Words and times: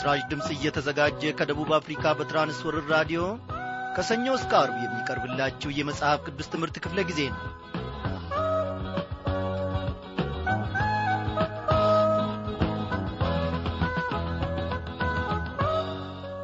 ይህ 0.00 0.04
ምስራች 0.04 0.22
ድምፅ 0.28 0.46
እየተዘጋጀ 0.52 1.22
ከደቡብ 1.38 1.70
አፍሪካ 1.78 2.12
በትራንስወርር 2.18 2.84
ራዲዮ 2.92 3.22
ከሰኞ 3.96 4.26
እስከ 4.36 4.52
አርብ 4.60 4.76
የሚቀርብላችሁ 4.82 5.70
የመጽሐፍ 5.78 6.20
ቅዱስ 6.26 6.46
ትምህርት 6.52 6.76
ክፍለ 6.84 7.02
ጊዜ 7.08 7.20
ነው። 7.28 7.42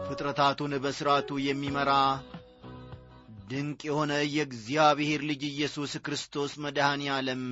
ፍጥረታቱን 0.09 0.75
በሥርዓቱ 0.85 1.39
የሚመራ 1.47 1.93
ድንቅ 3.49 3.81
የሆነ 3.89 4.13
የእግዚአብሔር 4.31 5.25
ልጅ 5.31 5.45
ኢየሱስ 5.51 5.95
ክርስቶስ 6.07 6.55
መድኃኔ 6.65 7.09
ዓለም 7.17 7.45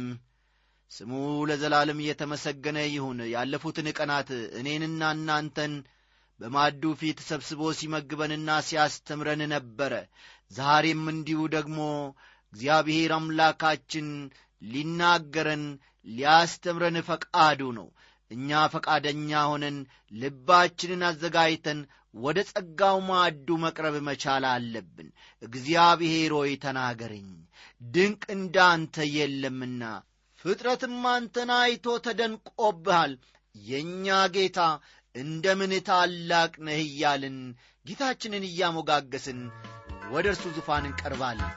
ስሙ 0.90 1.12
ለዘላለም 1.48 1.98
እየተመሰገነ 2.02 2.78
ይሁን። 2.88 3.18
ያለፉትን 3.32 3.88
ቀናት 3.98 4.28
እኔንና 4.60 5.02
እናንተን 5.16 5.72
በማዱ 6.40 6.82
ፊት 7.00 7.18
ሰብስቦ 7.28 7.60
ሲመግበንና 7.78 8.50
ሲያስተምረን 8.68 9.42
ነበረ። 9.54 9.92
ዛሬም 10.50 11.02
እንዲሁ 11.12 11.40
ደግሞ 11.54 11.78
እግዚአብሔር 12.52 13.12
አምላካችን 13.18 14.08
ሊናገረን 14.62 15.64
ሊያስተምረን 16.06 16.98
ፈቃዱ 17.08 17.60
ነው። 17.78 17.88
እኛ 18.30 18.60
ፈቃደኛ 18.74 19.30
ሆነን 19.50 19.76
ልባችንን 20.12 21.02
አዘጋጅተን 21.08 21.80
ወደ 22.14 22.38
ጸጋው 22.50 22.98
ማዕዱ 23.08 23.48
መቅረብ 23.64 23.94
መቻል 24.08 24.44
አለብን። 24.52 25.08
እግዚአብሔር 25.42 26.32
ሆይ 26.38 26.52
ተናገረኝ 26.64 27.28
ድንቅ 27.80 28.22
እንዳንተ 28.36 29.06
የለምና 29.16 29.82
ፍጥረትም 30.44 30.96
አንተን 31.10 31.50
አይቶ 31.56 31.86
ተደንቆብሃል። 32.06 33.12
የእኛ 33.54 34.06
ጌታ 34.34 34.60
እንደምን 35.14 35.72
ታላቅ 35.88 36.52
ነህ 36.66 36.80
እያልን 36.86 37.36
ጌታችንን 37.86 38.44
እያሞጋገስን 38.48 39.40
ወደ 40.10 40.26
እርሱ 40.32 40.44
ዙፋን 40.56 40.86
እንቀርባለን 40.88 41.52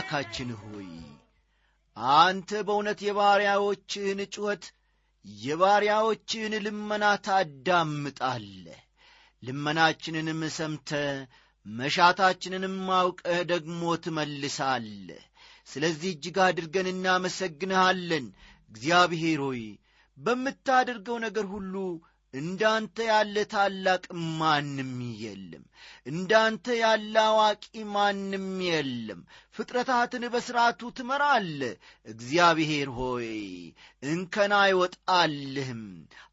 አምላካችን 0.00 0.50
ሆይ 0.60 0.86
አንተ 2.16 2.50
በእውነት 2.66 3.00
የባሪያዎችህን 3.06 4.20
ጩኸት 4.34 4.64
የባሪያዎችህን 5.24 6.54
ልመና 6.66 7.04
ታዳምጣለህ። 7.26 8.78
ልመናችንንም 9.42 10.40
ሰምተ 10.56 10.90
መሻታችንንም 11.66 12.78
አውቀህ 12.98 13.40
ደግሞ 13.52 13.82
ትመልሳለህ። 14.04 15.22
ስለዚህ 15.68 16.10
እጅግ 16.14 16.38
አድርገን 16.46 16.88
እናመሰግንሃለን። 16.94 18.26
እግዚአብሔር 18.72 19.42
ሆይ 19.46 19.62
በምታደርገው 20.18 21.18
ነገር 21.26 21.46
ሁሉ 21.54 21.74
እንዳንተ 22.34 22.96
ያለ 23.06 23.36
ታላቅ 23.52 24.02
ማንም 24.38 24.90
የለም። 25.22 25.64
እንዳንተ 26.06 26.76
ያለ 26.80 27.14
አዋቂ 27.24 27.64
ማንም 27.94 28.46
የለም። 28.66 29.20
ፍጥረታትን 29.56 30.24
በሥርዓቱ 30.34 30.90
ትመራለ 30.98 31.60
እግዚአብሔር 32.06 32.88
ሆይ 32.98 33.30
እንከን 34.02 34.52
አይወጣልህም። 34.60 35.82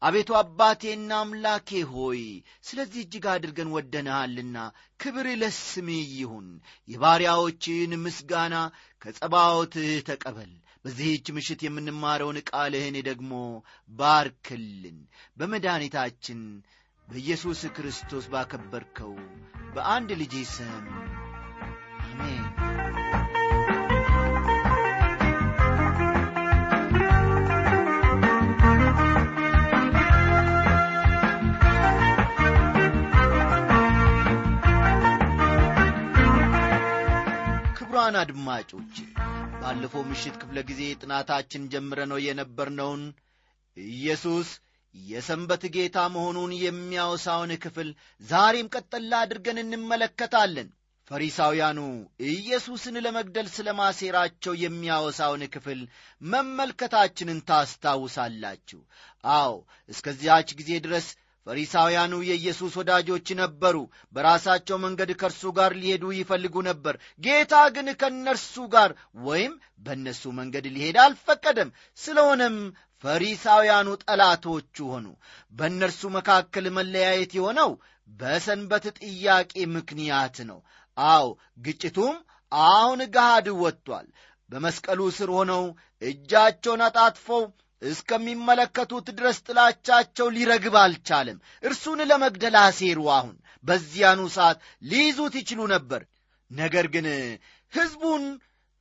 አቤቱ 0.02 0.30
አባቴና 0.40 1.10
አምላኬ 1.20 1.80
ሆይ 1.92 2.22
ስለዚህ 2.64 3.02
እጅግ 3.04 3.26
አድርገን 3.34 3.74
ወደንሃልና 3.76 4.56
ክብር 5.00 5.28
ለስምህ 5.42 6.06
ይሁን። 6.16 6.48
የባሪያዎችን 6.88 8.00
ምስጋና 8.04 8.54
ከጸባዖትህ 9.02 9.92
ተቀበል 10.08 10.52
በዚህች 10.88 11.26
ምሽት 11.36 11.60
የምንማረውን 11.64 12.36
ቃልህን 12.48 12.94
ደግሞ 13.08 13.32
ባርክልን። 13.90 14.98
በመድኃኒታችን 15.38 16.40
በኢየሱስ 17.08 17.60
ክርስቶስ 17.76 18.26
ባከበርከው 18.32 19.12
በአንድ 19.74 20.10
ልጅ 20.20 20.34
ስም 20.52 20.86
አሜን። 22.04 22.46
ክቡራን 37.78 38.18
አድማጮች 38.22 38.94
ባለፈው 39.68 40.02
ምሽት 40.10 40.34
ክፍለ 40.40 40.58
ጊዜ 40.68 40.82
ጥናታችን 41.00 41.62
ጀምረነው 41.72 42.18
የነበርነውን 42.26 43.02
ኢየሱስ 43.76 44.48
የሰንበት 44.94 45.64
ጌታ 45.74 45.96
መሆኑን 46.14 46.52
የሚያወሳውን 46.58 47.52
ክፍል 47.64 47.88
ዛሬም 48.22 48.70
ቀጠላ 48.74 49.12
አድርገን 49.24 49.58
እንመለከታለን። 49.62 50.68
ፈሪሳውያኑ 51.10 51.78
ኢየሱስን 52.30 52.96
ለመግደል 53.06 53.48
ስለ 53.56 53.68
ማሴራቸው 53.80 54.54
የሚያወሳውን 54.62 55.44
ክፍል 55.54 55.82
መመልከታችንን 56.22 57.44
ታስታውሳላችሁ። 57.50 58.80
አዎ 59.34 59.52
እስከዚያች 59.88 60.50
ጊዜ 60.60 60.72
ድረስ 60.86 61.08
ፈሪሳውያኑ 61.48 62.14
የኢየሱስ 62.24 62.72
ወዳጆች 62.78 63.28
ነበሩ 63.38 63.76
በራሳቸው 64.16 64.76
መንገድ 64.82 65.10
ከእርሱ 65.20 65.52
ጋር 65.58 65.72
ሊሄዱ 65.80 66.04
ይፈልጉ 66.16 66.56
ነበር 66.66 66.94
ጌታ 67.20 67.54
ግን 67.76 67.88
ከእነርሱ 68.00 68.54
ጋር 68.74 68.90
ወይም 69.26 69.52
በእነሱ 69.86 70.32
መንገድ 70.38 70.66
ሊሄድ 70.74 70.98
አልፈቀደም 71.04 71.70
ስለሆነም 71.98 72.56
ፈሪሳውያኑ 73.04 73.88
ጠላቶቹ 74.04 74.76
ሆኑ 74.92 75.06
በእነርሱ 75.54 76.10
መካከል 76.16 76.66
መለያየት 76.78 77.32
የሆነው 77.38 77.70
በሰንበት 78.12 78.84
ጥያቄ 79.00 79.52
ምክንያት 79.74 80.36
ነው። 80.50 80.58
አዎ 80.96 81.26
ግጭቱም 81.60 82.16
አሁን 82.52 83.00
ገሃድ 83.14 83.48
ወጥቷል። 83.62 84.06
በመስቀሉ 84.50 85.00
ስር 85.16 85.30
ሆነው 85.36 85.64
እጃቸውን 86.02 86.82
አጣጥፈው 86.86 87.42
እስከሚመለከቱት 87.82 89.06
ድረስ 89.18 89.38
ጥላቻቸው 89.46 90.26
ሊረግብ 90.36 90.74
አልቻለም። 90.82 91.38
እርሱን 91.62 92.00
ለመግደል 92.10 92.56
አሴሩ። 92.62 93.00
አሁን 93.16 93.34
በዚያኑ 93.64 94.20
ሰዓት 94.36 94.58
ሊይዙት 94.90 95.34
ይችሉ 95.40 95.60
ነበር። 95.74 96.02
ነገር 96.50 96.86
ግን 96.94 97.06
ሕዝቡን 97.72 98.24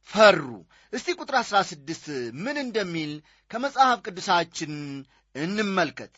ፈሩ። 0.10 0.44
እስቲ 0.94 1.08
ቁጥር 1.20 1.36
አሥራ 1.40 1.58
ስድስት 1.70 2.06
ምን 2.44 2.58
እንደሚል 2.64 3.12
ከመጽሐፍ 3.52 4.00
ቅዱሳችን 4.06 4.74
እንመልከት። 5.36 6.14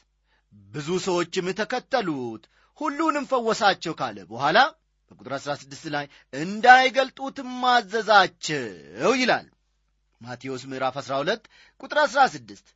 ብዙ 0.71 0.89
ሰዎችም 1.05 1.47
ተከተሉት፣ 1.59 2.43
ሁሉንም 2.79 3.25
ፈወሳቸው 3.31 3.93
ካለ 3.99 4.17
በኋላ 4.29 4.57
በቁጥር 5.11 5.33
16 5.37 5.87
ላይ 5.95 6.05
እንዳይገልጡትም 6.33 7.51
አዘዛቸው 7.71 9.13
ይላል። 9.19 9.47
ማቴዎስ 10.21 10.63
ምዕራፍ 10.66 10.95
12 11.01 11.45
ቁጥር 11.81 12.00
16 12.06 12.74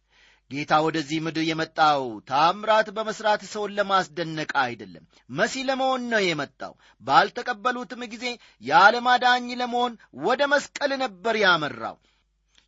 ጌታ 0.51 0.73
ወደዚህ 0.85 1.19
ምድር 1.25 1.43
የመጣው 1.47 2.01
ታምራት 2.27 2.87
በመሥራት 2.95 3.41
ሰውን 3.51 3.75
ለማስደነቅ 3.77 4.51
አይደለም፣ 4.63 5.03
መሲህ 5.29 5.63
ለመሆን 5.69 6.01
ነው 6.09 6.21
የመጣው። 6.23 6.73
ባልተቀበሉትም 7.01 8.01
ጊዜ 8.13 8.25
የዓለም 8.63 9.07
ለመሆን 9.55 9.93
ወደ 10.23 10.41
መስቀል 10.53 10.93
ነበር 11.03 11.37
ያመራው። 11.43 11.97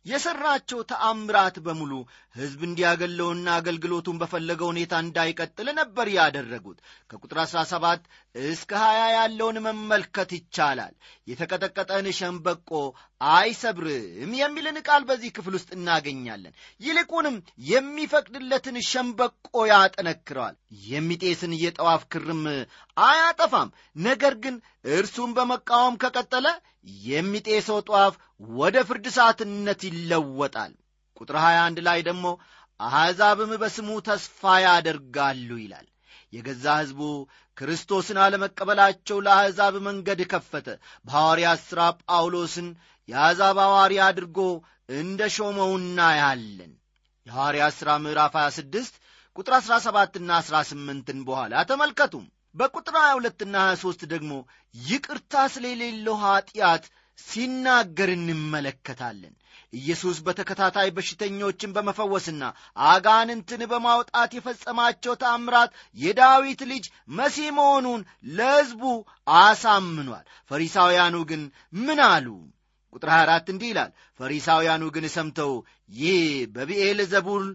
የሠራቸው 0.06 0.80
ተአምራት 0.90 1.56
በሙሉ 1.58 1.92
ሕዝብ 2.34 2.60
እንዲያገለውና 2.64 3.46
አገልግሎቱን 3.56 4.18
በፈለገው 4.20 4.68
ሁኔታ 4.72 4.94
እንዳይቀጥል 5.04 5.68
ነበር 5.78 6.06
ያደረጉት። 6.14 6.78
ከቁጥር 7.10 7.38
17 7.44 8.04
እስከ 8.34 8.72
20 8.82 9.08
ያለውን 9.14 9.58
መመልከት 9.66 10.32
ይቻላል። 10.36 10.94
የተቀጠቀጠን 11.26 12.08
ሸምበቆ 12.18 12.70
አይሰብርም 13.20 14.32
የሚልን 14.36 14.78
ቃል 14.86 15.02
በዚህ 15.08 15.30
ክፍል 15.36 15.54
ውስጥ 15.56 15.68
እናገኛለን። 15.76 16.54
ይልቁንም 16.80 17.36
የሚፈቅድለትን 17.70 18.76
ሸምበቆ 18.88 19.54
ያጠነክረዋል። 19.70 20.56
የሚጤስን 20.86 21.52
የጠዋፍ 21.62 22.02
ክርም 22.12 22.42
አያጠፋም። 22.96 23.70
ነገር 24.02 24.34
ግን 24.44 24.56
እርሱን 24.94 25.32
በመቃወም 25.36 25.96
ከቀጠለ 26.02 26.46
የሚጤሰው 27.06 27.80
ጧፍ 27.90 28.14
ወደ 28.56 28.76
ፍርድ 28.88 29.06
ሰዓትነት 29.16 29.80
ይለወጣል። 29.88 30.72
ቁጥር 31.16 31.36
21 31.42 31.82
ላይ 31.86 32.00
ደግሞ 32.08 32.26
አሕዛብም 32.80 33.52
በስሙ 33.60 33.90
ተስፋ 34.06 34.40
ያደርጋሉ 34.64 35.50
ይላል። 35.60 35.86
የገዛ 36.32 36.64
ሕዝቡ 36.78 37.00
ክርስቶስን 37.56 38.18
አለመቀበላቸው 38.22 39.18
ለአሕዛብ 39.26 39.74
መንገድ 39.86 40.20
ከፈተ። 40.32 40.66
በሐዋርያት 41.06 41.60
ሥራ 41.68 41.80
ጳውሎስን 42.02 42.68
የአሕዛብ 43.08 43.58
ሐዋርያ 43.64 44.00
አድርጎ 44.08 44.38
እንደ 44.96 45.20
ሾመው 45.34 45.72
እናያለን። 45.78 46.72
የሐዋርያት 47.26 47.74
ሥራ 47.78 47.90
ምዕራፍ 48.02 48.34
26 48.40 49.00
ቁጥር 49.36 49.54
17ና 49.60 50.30
18ን 50.42 51.18
በኋላ 51.28 51.64
ተመልከቱም። 51.70 52.24
በቁጥር 52.54 52.94
22ና 53.00 53.56
23 53.70 54.04
ደግሞ 54.12 54.32
ይቅርታ 54.74 55.34
ስለሌለው 55.54 56.16
ኀጢአት 56.22 56.84
ሲናገር 57.18 58.10
እንመለከታለን። 58.14 59.34
ኢየሱስ 59.72 60.16
በተከታታይ 60.26 60.88
በሽተኞችን 60.96 61.74
በመፈወስና 61.76 62.42
አጋንንትን 62.86 63.62
በማውጣት 63.72 64.30
የፈጸማቸው 64.34 65.14
ተአምራት 65.22 65.70
የዳዊት 65.96 66.60
ልጅ 66.72 66.84
መሲህ 67.18 67.48
መሆኑን 67.58 68.02
ለሕዝቡ 68.32 68.82
አሳምኗል። 69.38 70.24
ፈሪሳውያኑ 70.50 71.16
ግን 71.30 71.42
ምን 71.80 72.00
አሉ? 72.08 72.28
ቁጥር 72.96 73.10
24 73.12 73.52
እንዲህ 73.52 73.70
ይላል። 73.72 73.90
ፈሪሳውያኑ 74.20 74.82
ግን 74.94 75.06
ሰምተው 75.14 75.52
ይህ 75.96 76.20
በብኤል 76.54 77.00
ዘቡል 77.12 77.46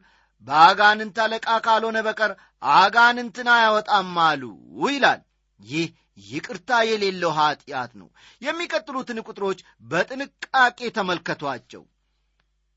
በአጋንንት 0.47 1.17
አለቃ 1.23 1.47
ካልሆነ 1.65 1.97
በቀር 2.07 2.31
አጋንንትን 2.75 3.47
አያወጣም 3.55 4.15
አሉ 4.25 4.43
ይላል። 4.87 5.21
ይህ 5.59 5.87
ይቅርታ 6.27 6.69
የሌለው 6.87 7.31
ኀጢአት 7.37 7.91
ነው። 7.99 8.07
የሚቀጥሉትን 8.41 9.23
ቁጥሮች 9.27 9.59
በጥንቃቄ 9.85 10.79
ተመልከቷቸው። 10.97 11.83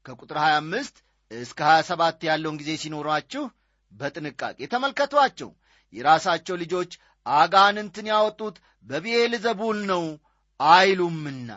ከቁጥር 0.06 0.38
25 0.42 0.96
እስከ 1.30 1.60
27 1.70 2.26
ያለውን 2.28 2.58
ጊዜ 2.60 2.70
ሲኖሯችሁ 2.82 3.44
በጥንቃቄ 3.92 4.58
ተመልከቷቸው። 4.72 5.50
የራሳቸው 5.92 6.56
ልጆች 6.62 6.92
አጋንንትን 7.26 8.06
ያወጡት 8.12 8.56
በብኤል 8.86 9.34
ዘቡል 9.44 9.78
ነው 9.86 10.02
አይሉምና። 10.60 11.50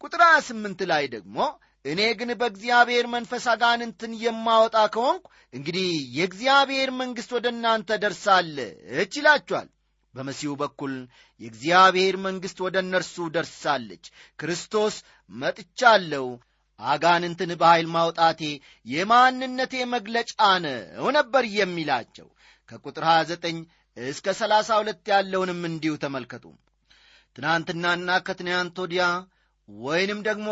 ቁጥር 0.00 0.22
28 0.28 0.86
ላይ 0.90 1.04
ደግሞ 1.14 1.36
እኔ 1.84 2.00
ግን 2.18 2.30
በእግዚአብሔር 2.40 3.06
መንፈስ 3.12 3.44
አጋንንትን 3.52 4.12
የማወጣ 4.22 4.76
ከሆንኩ 4.94 5.24
እንግዲህ 5.54 5.86
የእግዚአብሔር 6.16 6.90
መንግሥት 6.98 7.30
ወደ 7.36 7.46
እናንተ 7.54 7.98
ደርሳለች 8.02 9.12
ይላችኋል። 9.18 9.68
በመሲሁ 10.14 10.52
በኩል 10.60 10.92
የእግዚአብሔር 11.40 12.16
መንግሥት 12.24 12.58
ወደ 12.64 12.76
እነርሱ 12.84 13.16
ደርሳለች። 13.36 14.04
ክርስቶስ 14.38 14.94
መጥቻለሁ፣ 15.30 16.26
አጋንንትን 16.80 17.50
በኃይል 17.60 17.88
ማውጣቴ 17.94 18.40
የማንነቴ 18.86 19.74
መግለጫ 19.94 20.34
ነው 20.64 21.08
ነበር 21.18 21.44
የሚላቸው። 21.56 22.28
ከቁጥር 22.68 23.04
29 23.10 23.60
እስከ 23.96 24.26
32 24.36 25.10
ያለውንም 25.12 25.60
እንዲሁ 25.70 25.94
ተመልከቱ። 26.04 26.44
ትናንትናና 27.36 28.10
ከትናንት 28.26 28.76
ወዲያ 28.82 29.04
ወይንም 29.78 30.20
ደግሞ 30.22 30.48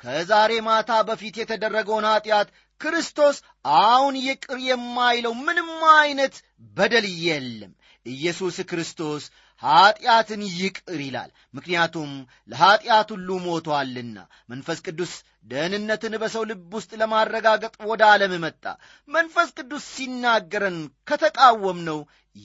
ከዛሬ 0.00 0.52
ማታ 0.60 0.90
በፊት 1.02 1.34
የተደረገውን 1.40 2.06
ኀጢአት 2.10 2.48
ክርስቶስ 2.80 3.36
አሁን 3.82 4.14
ይቅር 4.24 4.58
የማይለው 4.66 5.34
ምንም 5.40 5.68
አይነት 5.96 6.34
በደል 6.76 7.06
የለም። 7.24 7.72
ኢየሱስ 8.06 8.56
ክርስቶስ 8.70 9.22
ኀጢአትን 9.62 10.42
ይቅር 10.56 10.98
ይላል። 11.00 11.30
ምክንያቱም 11.54 12.10
ለኀጢአት 12.50 13.08
ሁሉ 13.14 13.38
ሞቶአልና። 13.44 14.16
መንፈስ 14.48 14.78
ቅዱስ 14.86 15.12
ደህንነትን 15.44 16.14
በሰው 16.22 16.42
ልብ 16.50 16.72
ውስጥ 16.76 16.90
ለማረጋገጥ 17.00 17.74
ወደ 17.90 18.02
ዓለም 18.10 18.34
መጣ። 18.44 18.64
መንፈስ 19.08 19.48
ቅዱስ 19.58 19.84
ሲናገረን 19.94 20.78
ከተቃወምነው 21.08 22.00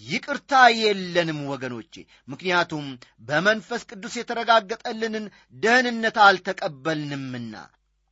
ይቅርታ 0.06 0.52
የለንም 0.78 1.40
ወገኖቼ። 1.50 1.94
ምክንያቱም 2.28 2.86
በመንፈስ 3.22 3.82
ቅዱስ 3.90 4.14
የተረጋገጠልንን 4.18 5.26
ደህንነት 5.64 6.18
አልተቀበልንምና። 6.28 7.56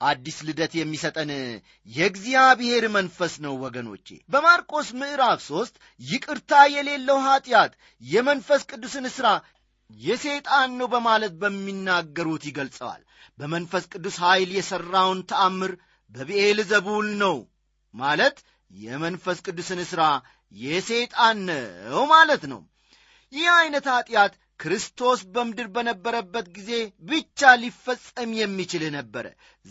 አዲስ 0.02 0.38
ልደት 0.48 0.74
የሚሰጠን 0.78 1.32
የእግዚአብሔር 1.88 2.84
መንፈስ 2.94 3.34
ነው 3.46 3.54
ወገኖቼ። 3.64 4.08
በማርቆስ 4.30 4.90
ምዕራፍ 5.00 5.40
ሦስት 5.48 5.76
ይቅርታ 6.02 6.62
የሌለው 6.76 7.18
ኀጢአት 7.26 7.74
የመንፈስ 8.04 8.62
ቅዱስን 8.72 9.08
ሥራ 9.16 9.30
የሰይጣን 9.90 10.72
ነው 10.80 10.88
በማለት 10.94 11.34
በሚናገሩት 11.42 12.44
ይገልጸዋል። 12.50 13.02
በመንፈስ 13.40 13.84
ቅዱስ 13.94 14.16
ኃይል 14.24 14.50
የሠራውን 14.56 15.20
ተአምር 15.30 15.72
በብኤል 16.12 16.60
ዘቡል 16.70 17.08
ነው 17.24 17.38
ማለት 17.94 18.38
የመንፈስ 18.72 19.38
ቅዱስን 19.46 19.80
ሥራ 19.92 20.04
የሰይጣን 20.56 21.38
ነው 21.50 22.04
ማለት 22.12 22.44
ነው። 22.52 22.62
ይህ 23.34 23.48
ዐይነት 23.56 23.88
ኀጢአት 23.94 24.34
ክርስቶስ 24.60 25.20
በምድር 25.34 25.68
በነበረበት 25.76 26.48
ጊዜ 26.56 26.72
ብቻ 27.10 27.52
ሊፈጸም 27.62 28.32
የሚችል 28.40 28.84
ነበረ። 28.96 29.26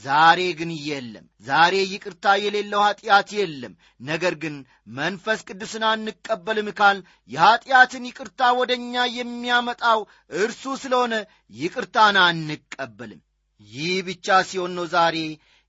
ዛሬ 0.04 0.40
ግን 0.58 0.70
የለም። 0.84 1.26
ዛሬ 1.44 1.74
ይቅርታ 1.90 2.34
የሌለው 2.42 2.82
ኀጢአት 2.86 3.28
የለም። 3.38 3.74
ነገር 4.02 4.34
ግን 4.42 4.54
መንፈስ 4.98 5.40
ቅዱስን 5.48 5.84
አንቀበልም 5.90 6.70
ካል 6.78 7.00
የኀጢአትን 7.30 8.08
ይቅርታ 8.10 8.50
ወደ 8.60 8.72
እኛ 8.80 9.04
የሚያመጣው 9.18 10.00
እርሱ 10.38 10.64
ስለሆነ 10.82 11.14
ይቅርታን 11.56 12.18
አንቀበልም። 12.24 13.22
ይህ 13.60 13.94
ብቻ 14.08 14.40
ሲሆን 14.48 14.74
ነው 14.78 14.86
ዛሬ 14.94 15.16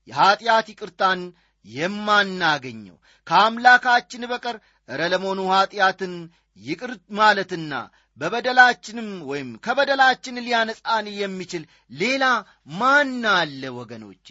የኀጢአት 0.08 0.66
ይቅርታን 0.72 1.20
የማናገኘው 1.64 2.96
ከአምላካችን 3.26 4.22
በቀር 4.30 4.56
እረ 4.88 5.00
ኀጢአትን 5.52 6.14
ይቅር 6.60 6.90
ማለትና 7.12 7.72
በበደላችንም 8.18 9.08
ወይም 9.30 9.50
ከበደላችን 9.64 10.42
ሊያነጻን 10.46 11.06
የሚችል 11.14 11.62
ሌላ 11.92 12.24
ማን 12.78 13.12
አለ 13.32 13.62
ወገኖቼ? 13.78 14.26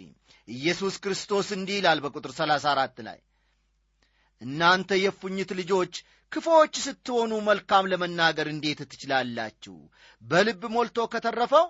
ኢየሱስ 0.48 0.96
ክርስቶስ 1.04 1.48
እንዲህ 1.58 1.78
ይላል 1.80 2.00
በቁጥር 2.04 2.32
34 2.38 3.02
ላይ 3.08 3.20
እናንተ 4.42 4.92
የፉኝት 5.04 5.52
ልጆች 5.60 5.94
ክፉዎች 6.32 6.74
ስትሆኑ 6.84 7.32
መልካም 7.48 7.90
ለመናገር 7.92 8.48
እንዴት 8.52 8.80
ትችላላችሁ? 8.92 9.76
በልብ 10.22 10.62
ሞልቶ 10.76 11.08
ከተረፈው 11.14 11.66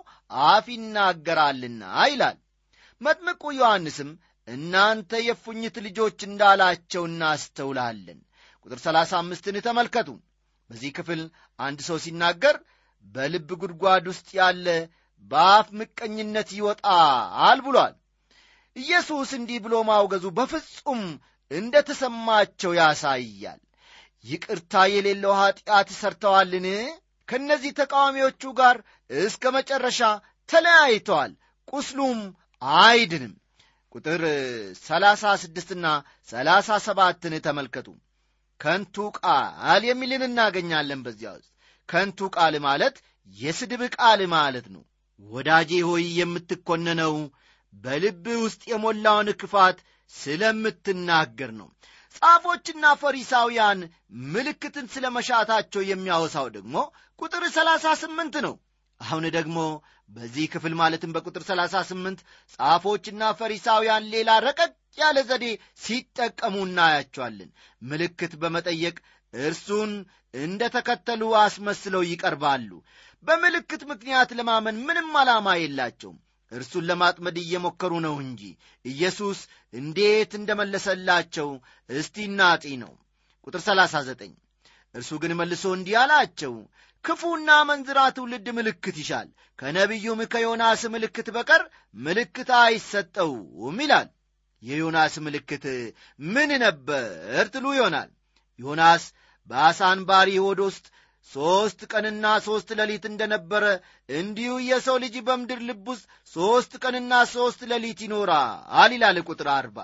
አፍ 0.46 0.66
ይናገራልና 0.74 1.82
ይላል። 2.10 2.38
መጥምቁ 3.00 3.42
ዮሐንስም 3.58 4.10
እናንተ 4.48 5.20
የፉኝት 5.26 5.76
ልጆች 5.86 6.18
እንዳላቸው 6.28 7.02
እናስተውላለን። 7.10 8.20
ቁጥር 8.66 8.78
35ን 8.86 9.58
ተመልከቱ። 9.66 10.08
በዚህ 10.70 10.90
ክፍል 10.96 11.20
አንድ 11.58 11.78
ሰው 11.88 11.96
ሲናገር 12.04 12.56
በልብ 13.06 13.48
ጉድጓድ 13.60 14.04
ውስጥ 14.10 14.28
ያለ 14.38 14.66
በአፍ 15.30 15.66
ምቀኝነት 15.78 16.48
ይወጣል 16.58 17.58
ብሏል። 17.64 17.94
ኢየሱስ 18.76 19.30
እንዲህ 19.38 19.58
ብሎ 19.64 19.74
ማውገዙ 19.88 20.24
በፍጹም 20.36 21.02
እንደ 21.50 21.74
ተሰማቸው 21.88 22.72
ያሳያል። 22.78 23.60
ይቅርታ 24.24 24.72
የሌለው 24.92 25.32
ኀጢአት 25.40 25.88
ሰርተዋልን? 26.00 26.66
ከእነዚህ 27.28 27.72
ተቃዋሚዎቹ 27.78 28.42
ጋር 28.60 28.76
እስከ 29.10 29.42
መጨረሻ 29.56 30.00
ተለያይተዋል። 30.48 31.32
ቁስሉም 31.68 32.20
አይድንም። 32.78 33.34
ቁጥር 33.92 34.22
ሰላሳ 34.82 35.32
ስድስትና 35.42 35.86
ሰላሳ 36.28 36.78
ሰባትን 36.86 37.34
ተመልከቱ። 37.46 37.88
ከንቱ 38.60 38.96
ቃል 39.18 39.82
የሚልን 39.88 40.22
እናገኛለን። 40.28 41.02
በዚያ 41.04 41.30
ውስጥ 41.36 41.50
ከንቱ 41.88 42.28
ቃል 42.36 42.54
ማለት 42.66 42.96
የስድብ 43.38 43.82
ቃል 43.96 44.20
ማለት 44.34 44.66
ነው። 44.74 44.82
ወዳጄ 45.20 45.70
ሆይ 45.88 46.04
የምትኮነነው 46.18 47.14
በልብ 47.72 48.24
ውስጥ 48.44 48.62
የሞላውን 48.70 49.28
ክፋት 49.40 49.78
ስለምትናገር 50.12 51.50
ነው። 51.60 51.68
ጻፎችና 52.14 52.84
ፈሪሳውያን 53.02 53.80
ምልክትን 54.32 54.86
ስለ 54.94 55.04
መሻታቸው 55.16 55.82
የሚያወሳው 55.90 56.46
ደግሞ 56.56 56.74
ቁጥር 57.18 57.44
ሰላሳ 57.56 57.94
ስምንት 58.02 58.36
ነው። 58.46 58.54
አሁን 59.00 59.24
ደግሞ 59.36 59.58
በዚህ 60.08 60.46
ክፍል 60.52 60.74
ማለትም 60.80 61.12
በቁጥር 61.14 61.42
ሰላሳ 61.48 61.82
ስምንት 61.90 62.20
ጻፎችና 62.54 63.22
ፈሪሳውያን 63.38 64.08
ሌላ 64.14 64.30
ረቀቅ 64.46 64.70
ያለ 64.98 65.18
ዘዴ 65.28 65.44
ሲጠቀሙ 65.82 66.54
እናያቸዋለን። 66.64 67.50
ምልክት 67.82 68.32
በመጠየቅ 68.42 68.96
እርሱን 69.34 69.92
እንደ 70.34 70.62
ተከተሉ 70.74 71.22
አስመስለው 71.42 72.02
ይቀርባሉ። 72.08 72.70
በምልክት 73.24 73.82
ምክንያት 73.90 74.30
ለማመን 74.38 74.76
ምንም 74.86 75.08
ዓላማ 75.20 75.48
የላቸውም። 75.58 76.18
እርሱን 76.52 76.86
ለማጥመድ 76.90 77.36
እየሞከሩ 77.40 77.92
ነው 78.06 78.14
እንጂ 78.24 78.42
ኢየሱስ 78.84 79.40
እንዴት 79.72 80.32
እንደመለሰላቸው 80.38 81.48
እስቲ 81.90 82.16
እናጢ 82.30 82.64
ነው። 82.82 82.92
ቁጥር 83.46 83.60
39 83.66 84.32
እርሱ 84.94 85.10
ግን 85.22 85.32
መልሶ 85.38 85.64
እንዲህ 85.76 85.96
አላቸው፣ 86.00 86.54
ክፉና 87.04 87.50
መንዝራ 87.68 87.98
ትውልድ 88.16 88.46
ምልክት 88.56 88.96
ይሻል፣ 89.02 89.28
ከነቢዩም 89.58 90.20
ከዮናስ 90.32 90.82
ምልክት 90.94 91.28
በቀር 91.36 91.62
ምልክት 91.96 92.50
አይሰጠውም 92.60 93.78
ይላል። 93.84 94.08
የዮናስ 94.62 95.14
ምልክት 95.26 95.64
ምን 96.28 96.50
ነበር 96.64 97.06
ትሉ 97.52 97.66
ይሆናል። 97.76 98.10
ዮናስ 98.58 99.04
በአሳ 99.50 99.80
አንባሪ 99.92 100.30
ሆድ 100.44 100.60
ውስጥ 100.66 100.84
ሦስት 101.30 101.80
ቀንና 101.92 102.26
ሦስት 102.46 102.68
ሌሊት 102.78 103.04
እንደነበረ 103.10 103.64
እንዲሁ 104.08 104.52
የሰው 104.68 104.96
ልጅ 105.04 105.16
በምድር 105.26 105.60
ልብ 105.68 105.86
ውስጥ 105.92 106.04
ሦስት 106.34 106.72
ቀንና 106.82 107.12
ሦስት 107.34 107.60
ሌሊት 107.72 107.98
ይኖራል 108.06 108.92
ይላል 108.92 109.18
ቁጥር 109.28 109.48
አርባ 109.56 109.78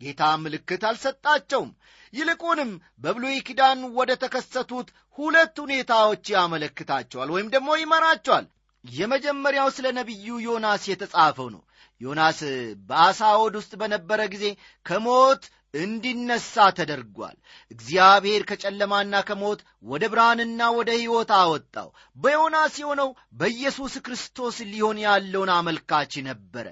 ጌታ 0.00 0.22
ምልክት 0.42 0.82
አልሰጣቸውም። 0.90 1.70
ይልቁንም 2.12 2.70
በብሉይ 3.02 3.36
ኪዳን 3.48 3.80
ወደ 3.98 4.10
ተከሰቱት 4.22 4.88
ሁለት 5.18 5.56
ሁኔታዎች 5.64 6.24
ያመለክታቸዋል 6.34 7.30
ወይም 7.34 7.50
ደግሞ 7.54 7.70
ይመራቸዋል። 7.80 8.46
የመጀመሪያው 8.84 9.68
ስለ 9.76 9.86
ነቢዩ 9.96 10.26
ዮናስ 10.44 10.82
የተጻፈው 10.90 11.48
ነው። 11.54 11.62
ዮናስ 12.00 12.40
በአሳ 12.88 13.20
ሆድ 13.38 13.54
ውስጥ 13.60 13.72
በነበረ 13.80 14.20
ጊዜ 14.34 14.44
ከሞት 14.86 15.44
እንዲነሳ 15.74 16.54
ተደርጓል። 16.76 17.34
እግዚአብሔር 17.70 18.42
ከጨለማና 18.50 19.14
ከሞት 19.28 19.60
ወደ 19.84 20.04
ብርሃንና 20.12 20.60
ወደ 20.76 20.90
ሕይወት 20.98 21.30
አወጣው። 21.38 21.88
በዮናስ 22.16 22.76
የሆነው 22.82 23.10
በኢየሱስ 23.40 23.96
ክርስቶስ 24.06 24.58
ሊሆን 24.70 25.00
ያለውን 25.04 25.50
አመልካች 25.56 26.14
ነበረ። 26.28 26.66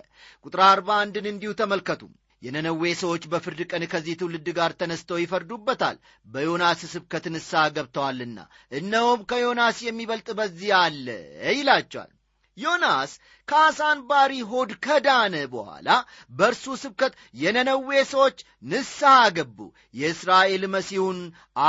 ቁጥር 0.46 0.62
አርባ 0.68 0.88
አንድን 1.02 1.28
እንዲሁ 1.32 1.52
ተመልከቱ። 1.60 2.02
የነነዌ 2.42 2.82
ሰዎች 3.00 3.22
በፍርድ 3.30 3.60
ቀን 3.70 3.82
ከዚህ 3.92 4.16
ትውልድ 4.20 4.48
ጋር 4.56 4.70
ተነስተው 4.80 5.18
ይፈርዱበታል፣ 5.20 5.96
በዮናስ 6.26 6.80
ስብከት 6.92 7.24
ንስሐ 7.34 7.62
ገብተዋልና፣ 7.76 8.38
እነሆም 8.78 9.22
ከዮናስ 9.30 9.78
የሚበልጥ 9.86 10.28
በዚህ 10.38 10.72
አለ 10.80 11.06
ይላቸዋል። 11.52 12.10
ዮናስ 12.56 13.10
ከአሳ 13.48 13.78
አንባሪ 13.92 14.32
ሆድ 14.50 14.70
ከዳነ 14.84 15.34
በኋላ 15.52 15.88
በእርሱ 16.30 16.76
ስብከት 16.82 17.12
የነነዌ 17.40 17.90
ሰዎች 18.12 18.38
ንስሐ 18.64 19.16
ገቡ። 19.36 19.58
የእስራኤል 19.94 20.64
መሲሁን 20.74 21.18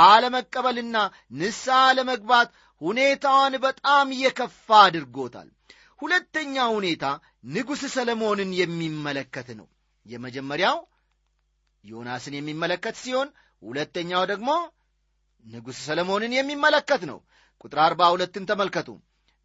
አለመቀበልና 0.02 0.96
ንስሐ 1.38 1.78
አለመግባት 1.88 2.48
ሁኔታዋን 2.80 3.56
በጣም 3.64 4.08
የከፋ 4.22 4.68
አድርጎታል። 4.86 5.48
ሁለተኛ 6.00 6.56
ሁኔታ 6.74 7.04
ንጉሥ 7.54 7.82
ሰለሞንን 7.94 8.50
የሚመለከት 8.58 9.48
ነው። 9.58 9.66
የመጀመሪያው 10.08 10.78
ዮናስን 11.84 12.34
የሚመለከት 12.36 12.96
ሲሆን 13.02 13.28
ሁለተኛው 13.62 14.22
ደግሞ 14.30 14.50
ንጉሥ 15.44 15.78
ሰለሞንን 15.86 16.32
የሚመለከት 16.36 17.02
ነው። 17.10 17.18
ቁጥር 17.60 17.78
አርባ 17.84 18.02
ሁለትን 18.14 18.44
ተመልከቱ። 18.50 18.88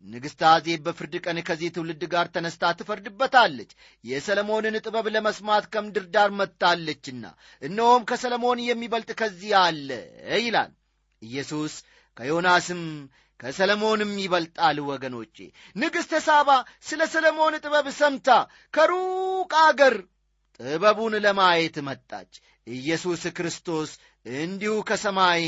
ንግሥት 0.04 0.42
አዜብ 0.50 0.80
በፍርድ 0.86 1.14
ቀን 1.26 1.38
ከዚህ 1.48 1.70
ትውልድ 1.76 2.02
ጋር 2.14 2.28
ተነስታ 2.34 2.72
ትፈርድበታለች፣ 2.80 3.70
የሰለሞንን 4.04 4.76
ጥበብ 4.84 5.06
ለመስማት 5.16 5.66
ከምድር 5.74 6.06
ዳር 6.16 6.32
መጥታለችና፣ 6.40 7.24
እነሆም 7.62 8.08
ከሰለሞን 8.10 8.62
የሚበልጥ 8.66 9.10
ከዚህ 9.22 9.54
አለ 9.62 9.90
ይላል። 10.40 10.72
ኢየሱስ 11.22 11.76
ከዮናስም 12.18 12.82
ከሰለሞንም 13.40 14.12
ይበልጣል። 14.24 14.78
ወገኖቼ 14.90 15.38
ንግሥተ 15.76 16.20
ሳባ 16.28 16.50
ስለ 16.84 17.02
ሰለሞን 17.14 17.56
ጥበብ 17.64 17.88
ሰምታ 18.00 18.28
ከሩቅ 18.74 19.52
አገር 19.64 19.96
ጥበቡን 20.60 21.14
ለማየት 21.24 21.78
መጣች። 21.88 22.32
ኢየሱስ 22.68 23.24
ክርስቶስ 23.38 23.92
እንዲሁ 24.36 24.74
ከሰማይ 24.90 25.46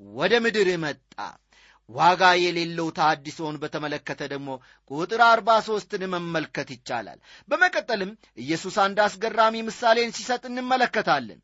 ወደ 0.00 0.32
ምድር 0.44 0.68
መጣ። 0.84 1.14
ዋጋ 1.90 2.22
የሌለው 2.40 2.88
ታድሶን 2.98 3.56
በተመለከተ 3.62 4.20
ደግሞ 4.32 4.50
ቁጥር 4.90 5.20
አርባ 5.26 5.48
ሦስትን 5.66 6.02
መመልከት 6.12 6.68
ይቻላል። 6.74 7.18
በመቀጠልም 7.48 8.10
ኢየሱስ 8.38 8.76
አንድ 8.84 8.98
አስገራሚ 9.06 9.56
ምሳሌን 9.68 10.14
ሲሰጥ 10.16 10.42
እንመለከታለን። 10.50 11.40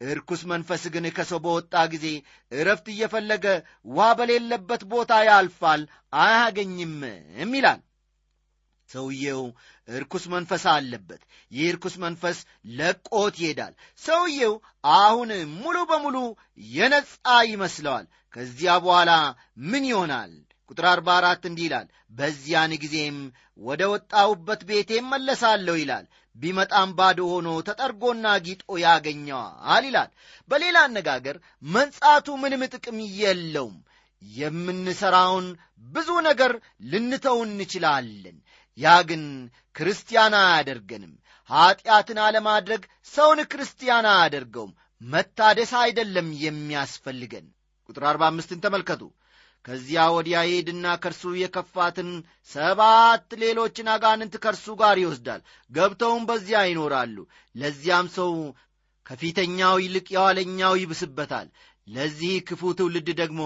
እርኩስ 0.00 0.42
መንፈስ 0.50 0.82
ግን 0.94 1.06
ከሰው 1.16 1.40
በወጣ 1.44 1.74
ጊዜ 1.94 2.06
እረፍት 2.52 2.86
እየፈለገ 2.92 3.46
ውሃ 3.90 4.08
በሌለበት 4.18 4.82
ቦታ 4.92 5.12
ያልፋል፣ 5.28 5.82
አያገኝምም 6.20 7.52
ይላል። 7.54 7.80
ሰውየው 8.90 9.42
እርኩስ 9.90 10.24
መንፈስ 10.32 10.64
አለበት። 10.72 11.22
ይህ 11.52 11.66
እርኩስ 11.72 11.94
መንፈስ 12.04 12.38
ለቆት 12.78 13.34
ይሄዳል። 13.42 13.72
ሰውየው 14.02 14.54
አሁን 14.96 15.30
ሙሉ 15.56 15.76
በሙሉ 15.90 16.16
የነጻ 16.70 17.14
ይመስለዋል። 17.50 18.06
ከዚያ 18.34 18.72
በኋላ 18.84 19.12
ምን 19.70 19.84
ይሆናል? 19.90 20.32
ቁጥር 20.70 20.86
አርባ 20.90 21.08
አራት 21.18 21.42
እንዲህ 21.48 21.64
ይላል፣ 21.68 21.86
በዚያን 22.12 22.72
ጊዜም 22.82 23.16
ወደ 23.60 23.82
ወጣሁበት 23.92 24.60
ቤቴ 24.68 24.90
መለሳለሁ 25.08 25.74
ይላል። 25.80 26.04
ቢመጣም 26.36 26.90
ባዶ 26.98 27.20
ሆኖ 27.30 27.48
ተጠርጎና 27.68 28.26
ጊጦ 28.44 28.64
ያገኘዋል 28.82 29.84
ይላል። 29.88 30.10
በሌላ 30.50 30.76
አነጋገር 30.88 31.36
መንጻቱ 31.68 32.26
ምንም 32.42 32.62
ጥቅም 32.74 32.98
የለውም። 33.18 33.76
የምንሠራውን 34.22 35.46
ብዙ 35.86 36.08
ነገር 36.26 36.52
ልንተው 36.90 37.38
እንችላለን። 37.46 38.36
ያ 38.80 38.96
ግን 39.08 39.22
ክርስቲያን 39.76 40.34
አያደርገንም። 40.40 41.12
ኀጢአትን 41.50 42.18
አለማድረግ 42.24 42.82
ሰውን 43.12 43.40
ክርስቲያን 43.52 44.06
አያደርገውም። 44.12 44.72
መታደስ 45.00 45.72
አይደለም 45.82 46.28
የሚያስፈልገን። 46.44 47.46
ቁጥር 47.88 48.04
አርባ 48.10 48.24
አምስትን 48.30 48.62
ተመልከቱ። 48.64 49.02
ከዚያ 49.64 50.02
ወዲያ 50.14 50.38
ይሄድና 50.46 50.86
ከእርሱ 51.02 51.22
የከፋትን 51.38 52.10
ሰባት 52.50 53.26
ሌሎችን 53.42 53.90
አጋንንት 53.94 54.34
ከእርሱ 54.44 54.66
ጋር 54.80 54.96
ይወስዳል። 55.00 55.40
ገብተውም 55.70 56.22
በዚያ 56.28 56.60
ይኖራሉ። 56.66 57.16
ለዚያም 57.54 58.08
ሰው 58.16 58.30
ከፊተኛው 59.06 59.76
ይልቅ 59.82 60.06
የኋለኛው 60.14 60.74
ይብስበታል። 60.80 61.48
ለዚህ 61.90 62.34
ክፉ 62.48 62.72
ትውልድ 62.78 63.08
ደግሞ 63.20 63.40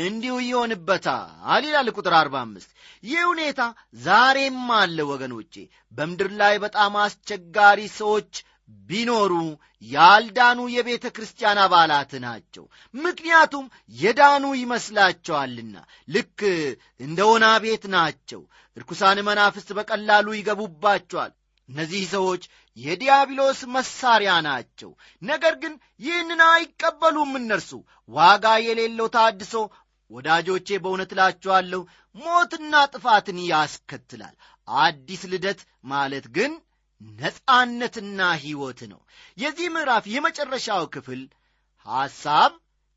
እንዲሁ 0.00 0.34
ይሆንበታል 0.46 1.64
ይላል 1.66 1.88
ቁጥር 1.96 2.14
አርባ 2.18 2.36
አምስት። 2.42 2.70
ይህ 3.04 3.22
ሁኔታ 3.30 3.60
ዛሬም 4.00 4.58
አለ 4.78 4.98
ወገኖቼ። 5.10 5.54
በምድር 5.92 6.30
ላይ 6.40 6.54
በጣም 6.64 6.94
አስቸጋሪ 7.04 7.80
ሰዎች 7.96 8.32
ቢኖሩ 8.88 9.32
ያልዳኑ 9.86 10.60
የቤተ 10.72 11.06
ክርስቲያን 11.16 11.58
አባላት 11.64 12.12
ናቸው። 12.24 12.64
ምክንያቱም 12.98 13.66
የዳኑ 13.94 14.44
ይመስላቸዋልና 14.60 15.76
ልክ 16.08 16.40
እንደ 17.00 17.18
ወና 17.30 17.46
ቤት 17.64 17.84
ናቸው። 17.94 18.40
ርኩሳን 18.76 19.18
መናፍስት 19.28 19.68
በቀላሉ 19.78 20.26
ይገቡባቸዋል 20.36 21.32
እነዚህ 21.68 22.02
ሰዎች 22.12 22.42
የዲያብሎስ 22.76 23.60
መሳሪያ 23.74 24.32
ናቸው። 24.46 24.90
ነገር 25.22 25.54
ግን 25.62 25.74
ይህንን 26.00 26.40
አይቀበሉም 26.48 27.32
እነርሱ። 27.40 27.70
ዋጋ 28.10 28.46
የሌለው 28.66 29.08
ታድሶ 29.16 29.54
ወዳጆቼ 30.10 30.68
በእውነት 30.82 31.10
እላችኋለሁ 31.14 31.80
ሞትና 32.14 32.74
ጥፋትን 32.92 33.38
ያስከትላል። 33.48 34.34
አዲስ 34.68 35.22
ልደት 35.32 35.60
ማለት 35.86 36.26
ግን 36.36 36.52
ነጻነትና 37.20 38.20
ሕይወት 38.42 38.80
ነው። 38.92 39.00
የዚህ 39.38 39.66
ምዕራፍ 39.74 40.04
የመጨረሻው 40.12 40.84
ክፍል 40.94 41.22
ሐሳብ 41.86 42.52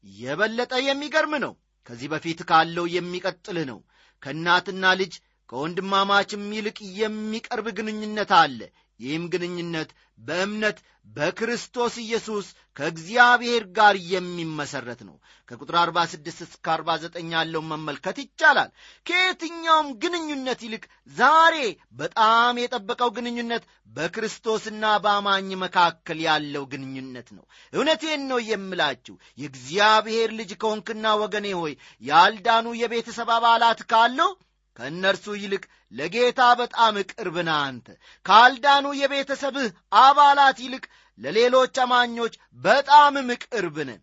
የበለጠ 0.06 0.74
የሚገርም 0.84 1.34
ነው። 1.46 1.54
ከዚህ 1.88 2.08
በፊት 2.14 2.40
ካለው 2.50 2.86
የሚቀጥል 2.94 3.58
ነው። 3.72 3.80
ከእናትና 4.24 4.86
ልጅ 5.02 5.14
ከወንድማማችም 5.50 6.46
ይልቅ 6.58 6.78
የሚቀርብ 7.00 7.68
ግንኙነት 7.78 8.32
አለ። 8.40 8.60
ይህም 9.00 9.26
ግንኙነት 9.34 9.90
በእምነት 10.20 10.78
በክርስቶስ 11.08 11.94
ኢየሱስ 12.04 12.48
ከእግዚአብሔር 12.78 13.64
ጋር 13.78 13.96
የሚመሰረት 14.12 15.02
ነው። 15.08 15.16
ከቁጥር 15.50 15.76
46 15.80 16.42
እስከ 16.46 16.66
49 16.74 17.32
ያለውን 17.36 17.70
መመልከት 17.72 18.18
ይቻላል። 18.24 18.70
ከየትኛውም 19.06 19.88
ግንኙነት 20.04 20.60
ይልቅ 20.66 20.84
ዛሬ 21.16 21.56
በጣም 21.94 22.60
የጠበቀው 22.62 23.12
ግንኙነት 23.18 23.64
በክርስቶስና 23.96 24.84
በአማኝ 25.06 25.50
መካከል 25.64 26.20
ያለው 26.28 26.66
ግንኙነት 26.74 27.30
ነው። 27.38 27.46
እውነቴን 27.74 28.22
ነው 28.32 28.42
የምላችሁ 28.50 29.16
የእግዚአብሔር 29.38 30.30
ልጅ 30.40 30.54
ከሆንክና 30.62 31.16
ወገኔ 31.24 31.48
ሆይ 31.62 31.74
ያልዳኑ 32.04 32.68
የቤተሰብ 32.82 33.32
አባላት 33.38 33.82
ካለው 33.92 34.32
ከእነርሱ 34.78 35.26
ይልቅ 35.38 35.64
ለጌታ 35.94 36.42
በጣም 36.60 36.96
ቅርብ 37.12 37.38
ነህ 37.48 37.58
አንተ 37.62 37.88
ካልዳኑ 38.26 38.86
የቤተሰብህ 39.00 39.70
አባላት 40.02 40.60
ይልቅ 40.66 40.84
ለሌሎች 41.20 41.78
አማኞች 41.86 42.34
በጣምም 42.60 43.30
ቅርብ 43.46 43.78
ነህ። 43.90 44.00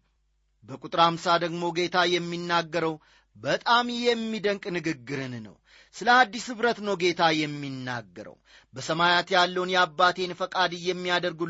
በቁጥር 0.64 1.00
አምሳ 1.04 1.36
ደግሞ 1.42 1.64
ጌታ 1.76 1.98
የሚናገረው 2.12 2.94
በጣም 3.36 3.86
የሚደንቅ 4.02 4.64
ንግግርን 4.76 5.34
ነው። 5.46 5.54
ስለ 5.94 6.08
አዲስ 6.16 6.46
ኅብረት 6.52 6.78
ነው 6.86 6.94
ጌታ 7.02 7.22
የሚናገረው። 7.36 8.36
በሰማያት 8.74 9.28
ያለውን 9.36 9.72
የአባቴን 9.74 10.32
ፈቃድ 10.40 10.72
የሚያደርግ 10.88 11.40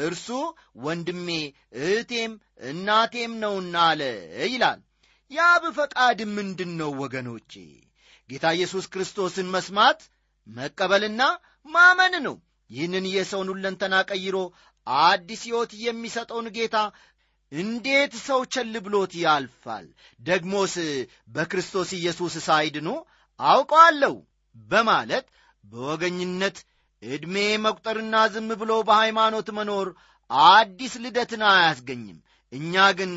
እርሱ 0.00 0.26
ወንድሜ 0.84 1.28
እህቴም 1.80 2.32
እናቴም 2.70 3.32
ነውና 3.40 3.76
አለ 3.88 4.02
ይላል። 4.46 4.80
የአብ 5.30 5.64
ፈቃድ 5.74 6.20
ምንድን 6.36 6.72
ነው 6.76 6.90
ወገኖቼ 7.02 7.52
ጌታ 8.30 8.46
ኢየሱስ 8.56 8.84
ክርስቶስን 8.92 9.48
መስማት 9.54 10.00
መቀበልና 10.46 11.22
ማመን 11.66 12.14
ነው። 12.26 12.36
ይህንን 12.70 13.04
የሰውን 13.12 13.48
ሁለንተና 13.52 13.94
ቀይሮ 14.10 14.36
አዲስ 14.86 15.40
ሕይወት 15.46 15.72
የሚሰጠውን 15.84 16.46
ጌታ 16.56 16.76
እንዴት 17.52 18.12
ሰው 18.26 18.40
ቸል 18.52 18.74
ብሎት 18.84 19.12
ያልፋል? 19.22 19.86
ደግሞስ 20.20 20.74
በክርስቶስ 21.34 21.90
ኢየሱስ 21.98 22.34
ሳይድኑ 22.46 22.88
አውቀዋለሁ 23.40 24.14
በማለት 24.56 25.26
በወገኝነት 25.64 26.56
ዕድሜ 27.02 27.34
መቁጠርና 27.64 28.14
ዝም 28.32 28.48
ብሎ 28.60 28.72
በሃይማኖት 28.88 29.48
መኖር 29.58 29.88
አዲስ 30.50 30.92
ልደትን 31.04 31.42
አያስገኝም። 31.50 32.18
እኛ 32.52 32.74
ግን 32.98 33.12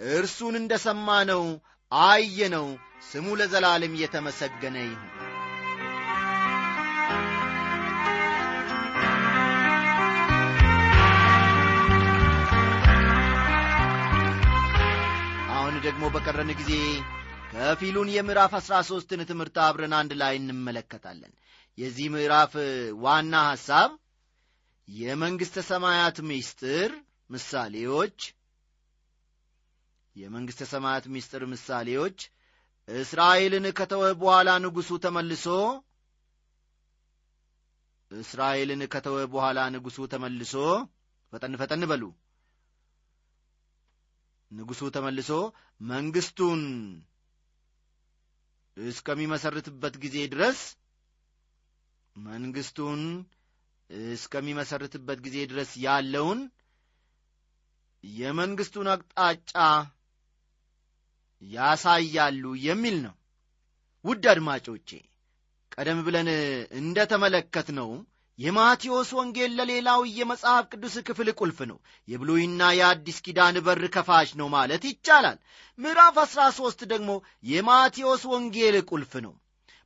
እርሱን 0.00 0.54
እንደ 0.60 0.72
ሰማነው 0.86 1.42
አየነው 1.92 2.66
ስሙ 3.08 3.26
ለዘላለም 3.38 3.94
የተመሰገነ 4.00 4.76
ይሁን። 4.84 5.08
አሁን 15.52 15.74
ደግሞ 15.86 16.04
በቀረን 16.14 16.50
ጊዜ 16.60 16.72
ከፊሉን 17.52 18.08
የምዕራፍ 18.14 18.52
አሥራ 18.58 18.74
ሦስትን 18.88 19.22
ትምህርት 19.30 19.56
አብረን 19.64 19.94
አንድ 19.98 20.12
ላይ 20.20 20.34
እንመለከታለን። 20.40 21.32
የዚህ 21.78 22.06
ምዕራፍ 22.14 22.52
ዋና 23.04 23.34
ሐሳብ 23.48 23.90
የመንግሥተ 24.88 25.58
ሰማያት 25.68 26.16
ምስጢር 26.28 26.92
ምሳሌዎች 27.30 28.18
የመንግሥተ 30.20 30.62
ሰማያት 30.72 31.04
ምስጢር 31.14 31.42
ምሳሌዎች 31.52 32.18
እስራኤልን 32.88 33.66
ከተወ 33.78 34.04
በኋላ 34.20 34.50
ንጉሡ 34.64 34.90
ተመልሶ 35.04 35.44
እስራኤልን 38.10 38.82
ከተወ 38.92 39.18
በኋላ 39.34 39.58
ንጉሡ 39.74 40.06
ተመልሶ 40.12 40.54
ፈጠን 41.32 41.52
ፈጠን 41.60 41.82
በሉ። 41.90 42.04
ንጉሡ 44.50 44.88
ተመልሶ 44.96 45.30
መንግሥቱን 45.80 46.62
እስከሚመሰርትበት 48.76 49.94
ጊዜ 50.04 50.16
ድረስ 50.32 50.60
መንግሥቱን 52.16 53.02
እስከሚመሰርትበት 54.14 55.18
ጊዜ 55.24 55.38
ድረስ 55.50 55.70
ያለውን 55.84 56.40
የመንግሥቱን 58.04 58.88
አቅጣጫ 58.92 59.52
ያሳያሉ 61.42 62.44
የሚል 62.64 62.96
ነው። 63.02 63.14
ውድ 64.04 64.24
አድማጮቼ 64.32 64.88
ቀደም 65.74 65.98
ብለን 66.06 66.28
እንደ 66.78 66.98
ተመለከት 67.10 67.68
ነው 67.78 67.90
የማቴዎስ 68.38 69.08
ወንጌል 69.18 69.50
ለሌላው 69.58 70.00
የመጽሐፍ 70.10 70.64
ቅዱስ 70.72 70.94
ክፍል 71.08 71.28
ቁልፍ 71.40 71.58
ነው። 71.70 71.78
የብሉይና 72.08 72.70
የአዲስ 72.76 73.18
ኪዳን 73.26 73.56
በር 73.66 73.82
ከፋሽ 73.94 74.30
ነው 74.40 74.48
ማለት 74.54 74.82
ይቻላል። 74.88 75.38
ምዕራፍ 75.78 76.16
አሥራ 76.22 76.42
ሦስት 76.58 76.80
ደግሞ 76.92 77.10
የማቴዎስ 77.50 78.22
ወንጌል 78.32 78.76
ቁልፍ 78.90 79.12
ነው። 79.26 79.34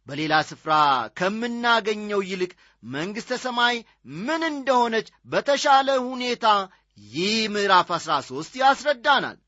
በሌላ 0.06 0.34
ስፍራ 0.48 0.72
ከምናገኘው 1.18 2.20
ይልቅ 2.30 2.52
መንግሥተ 2.82 3.32
ሰማይ 3.44 3.76
ምን 4.24 4.42
እንደሆነች 4.50 5.06
በተሻለ 5.26 5.88
ሁኔታ 6.06 6.46
ይህ 6.98 7.38
ምዕራፍ 7.54 7.88
አሥራ 7.96 8.12
ሦስት 8.28 8.52
ያስረዳናል። 8.62 9.38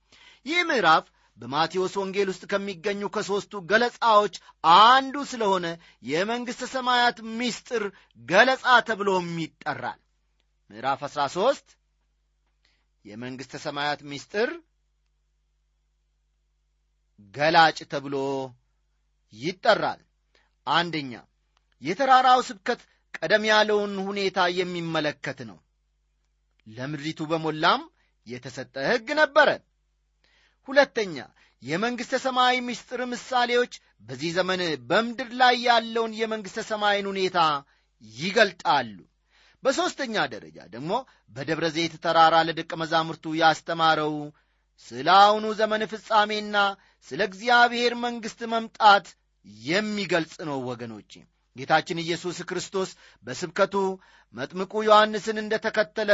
ይህ 0.47 0.61
ምዕራፍ 0.71 1.05
በማቴዎስ 1.38 1.94
ወንጌል 2.01 2.29
ውስጥ 2.33 2.44
ከሚገኙ 2.51 3.09
ከሦስቱ 3.14 3.53
ገለጻዎች 3.70 4.35
አንዱ 4.81 5.25
ስለሆነ 5.33 5.66
የመንግሥተ 6.11 6.68
ሰማያት 6.72 7.18
ምስጢር 7.38 7.85
ገለጻ 8.22 8.64
ተብሎም 8.88 9.29
ይጠራል። 9.42 10.01
ምዕራፍ 10.70 11.03
13 11.09 11.77
የመንግሥተ 13.05 13.55
ሰማያት 13.64 14.01
ምስጢር 14.11 14.51
ገላጭ 17.35 17.79
ተብሎ 17.92 18.16
ይጠራል። 19.33 20.01
አንደኛ 20.66 21.12
የተራራው 21.83 22.40
ስብከት 22.49 22.81
ቀደም 23.14 23.44
ያለውን 23.51 23.94
ሁኔታ 24.09 24.38
የሚመለከት 24.59 25.38
ነው። 25.51 25.59
ለምድሪቱ 26.66 27.20
በሞላም 27.31 27.83
የተሰጠ 28.27 28.75
ሕግ 28.88 29.09
ነበረ 29.20 29.49
ሁለተኛ 30.69 31.17
የመንግሥተ 31.63 32.15
ሰማይ 32.25 32.57
ምስጢር 32.67 33.01
ምሳሌዎች 33.13 33.75
በዚህ 34.05 34.31
ዘመን 34.37 34.61
በምድር 34.89 35.31
ላይ 35.41 35.55
ያለውን 35.69 36.13
የመንግሥተ 36.19 36.63
ሰማይን 36.71 37.07
ሁኔታ 37.13 37.39
ይገልጣሉ። 38.05 38.97
በሦስተኛ 39.63 40.25
ደረጃ 40.35 40.59
ደግሞ 40.75 40.93
በደብረ 41.33 41.67
ዘይት 41.77 41.95
ተራራ 42.05 42.35
ለደቀ 42.49 42.73
መዛሙርቱ 42.83 43.35
ያስተማረው 43.41 44.15
ስለ 44.87 45.09
አሁኑ 45.21 45.47
ዘመን 45.61 45.83
ፍጻሜና 45.93 46.57
ስለ 47.09 47.21
እግዚአብሔር 47.31 47.95
መንግሥት 48.05 48.41
መምጣት 48.55 49.07
የሚገልጽ 49.65 50.37
ነው 50.49 50.59
ወገኖቼ 50.69 51.13
ጌታችን 51.57 52.03
ኢየሱስ 52.03 52.38
ክርስቶስ 52.49 52.90
በስብከቱ 53.25 53.75
መጥምቁ 54.35 54.73
ዮሐንስን 54.87 55.37
እንደ 55.42 55.55
ተከተለ 55.64 56.11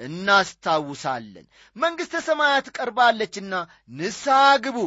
እናስታውሳለን። 0.00 1.46
መንግሥተ 1.76 2.14
ሰማያት 2.26 2.66
ቀርባለችና 2.76 3.54
ንስሐ 3.92 4.36
ግቡ 4.64 4.78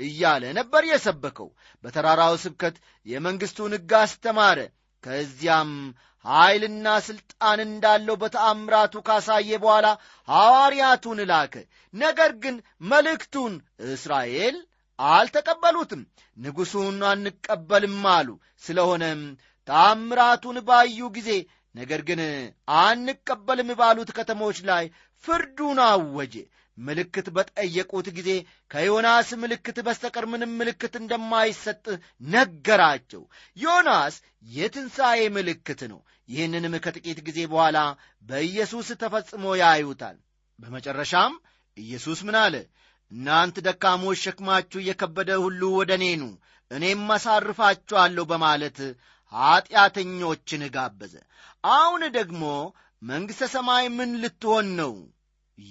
እያለ 0.00 0.44
ነበር 0.58 0.82
የሰበከው። 0.88 1.48
በተራራው 1.84 2.34
ስብከት 2.42 2.76
የመንግሥቱን 3.06 3.74
ሕግ 3.76 3.92
አስተማረ። 4.00 4.58
ከዚያም 5.04 5.72
ኀይልና 6.24 6.86
ሥልጣን 7.06 7.58
እንዳለው 7.64 8.16
በተአምራቱ 8.22 8.94
ካሳየ 9.06 9.50
በኋላ 9.62 9.86
ሐዋርያቱን 10.28 11.20
ላከ። 11.30 11.54
ነገር 11.94 12.30
ግን 12.42 12.56
መልእክቱን 12.84 13.52
እስራኤል 13.88 14.56
አልተቀበሉትም። 14.98 16.02
ንጉሡን 16.36 16.98
አንቀበልም 17.04 18.04
አሉ። 18.10 18.28
ስለሆነም 18.64 19.20
ታምራቱን 19.68 20.58
ባዩ 20.68 21.08
ጊዜ 21.16 21.30
ነገር 21.74 22.00
ግን 22.08 22.20
አንቀበልም 22.82 23.70
ባሉት 23.80 24.10
ከተሞች 24.16 24.58
ላይ 24.70 24.84
ፍርዱን 25.24 25.80
አወጀ። 25.86 26.34
ምልክት 26.78 27.26
በጠየቁት 27.36 28.06
ጊዜ 28.16 28.30
ከዮናስ 28.70 29.28
ምልክት 29.42 29.78
በስተቀር 29.86 30.24
ምንም 30.32 30.50
ምልክት 30.60 30.94
እንደማይሰጥ 31.00 31.84
ነገራቸው። 32.32 33.22
ዮናስ 33.56 34.16
የትንሣኤ 34.48 35.20
ምልክት 35.36 35.80
ነው። 35.92 36.00
ይህንንም 36.28 36.74
ከጥቂት 36.84 37.18
ጊዜ 37.28 37.38
በኋላ 37.52 37.78
በኢየሱስ 38.22 38.88
ተፈጽሞ 39.02 39.44
ያዩታል። 39.62 40.16
በመጨረሻም 40.58 41.34
ኢየሱስ 41.76 42.20
ምን 42.26 42.36
አለ 42.42 42.54
እናንት 43.12 43.56
ደካሞች 43.66 44.18
ሸክማችሁ 44.24 44.80
የከበደ 44.84 45.30
ሁሉ 45.44 45.60
ወደ 45.76 45.92
እኔ 45.98 46.06
ኑ 46.16 46.24
እኔም 46.70 47.04
አሳርፋችኋለሁ 47.14 48.24
በማለት 48.32 48.78
ኀጢአተኞችን 49.32 50.62
ጋበዘ። 50.74 51.14
አሁን 51.64 52.02
ደግሞ 52.16 52.42
መንግሥተ 53.02 53.46
ሰማይ 53.54 53.86
ምን 53.96 54.10
ልትሆን 54.22 54.68
ነው 54.80 54.92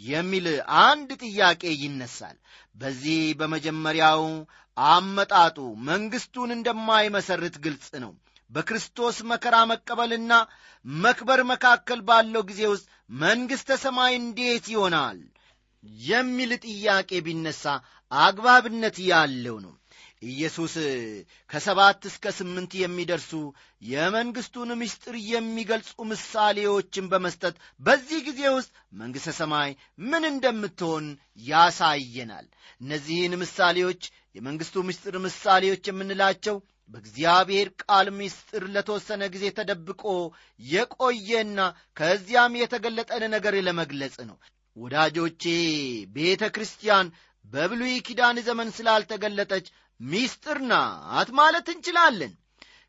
የሚል 0.07 0.45
አንድ 0.83 1.09
ጥያቄ 1.23 1.63
ይነሳል። 1.83 2.37
በዚህ 2.75 3.19
በመጀመሪያው 3.39 4.23
አመጣጡ 4.77 5.57
መንግሥቱን 5.87 6.49
እንደማይመሰርት 6.55 7.55
ግልጽ 7.65 7.87
ነው። 8.03 8.11
በክርስቶስ 8.49 9.17
መከራ 9.31 9.55
መቀበልና 9.71 10.33
መክበር 10.85 11.39
መካከል 11.51 11.99
ባለው 12.09 12.43
ጊዜ 12.49 12.61
ውስጥ 12.73 12.85
መንግሥተ 13.19 13.79
ሰማይ 13.83 14.13
እንዴት 14.19 14.65
ይሆናል 14.73 15.17
የሚል 16.05 16.51
ጥያቄ 16.65 17.19
ቢነሳ 17.25 17.63
አግባብነት 18.11 18.97
ያለው 19.09 19.57
ነው። 19.65 19.73
ኢየሱስ 20.27 20.75
ከሰባት 21.49 22.01
እስከ 22.09 22.31
ስምንት 22.37 22.71
የሚደርሱ 22.77 23.31
የመንግሥቱን 23.81 24.69
ምስጢር 24.79 25.15
የሚገልጹ 25.27 26.05
ምሳሌዎችን 26.11 27.09
በመስጠት 27.11 27.55
በዚህ 27.81 28.19
ጊዜ 28.27 28.41
ውስጥ 28.55 28.71
መንግሥተ 29.01 29.33
ሰማይ 29.39 29.71
ምን 30.05 30.25
እንደምትሆን 30.31 31.05
ያሳየናል። 31.49 32.47
እነዚህን 32.81 33.35
ምሳሌዎች 33.43 34.01
የመንግሥቱ 34.35 34.83
ምስጢር 34.89 35.17
ምሳሌዎች 35.27 35.85
የምንላቸው 35.87 36.57
በእግዚአብሔር 36.89 37.69
ቃል 37.83 38.07
ምስጢር 38.17 38.63
ለተወሰነ 38.73 39.23
ጊዜ 39.33 39.45
ተደብቆ 39.55 40.03
የቆየና 40.67 41.59
ከዚያም 41.97 42.53
የተገለጠን 42.59 43.23
ነገር 43.33 43.55
ለመግለጽ 43.67 44.15
ነው 44.29 44.37
ወዳጆቼ 44.77 45.43
ቤተ 46.15 46.43
ክርስቲያን 46.55 47.07
በብሉይ 47.45 47.95
ኪዳን 48.07 48.37
ዘመን 48.47 48.69
ስላልተገለጠች 48.77 49.65
ሚስጥር 49.99 50.57
ናት 50.71 51.29
ማለት 51.39 51.67
እንችላለን። 51.73 52.33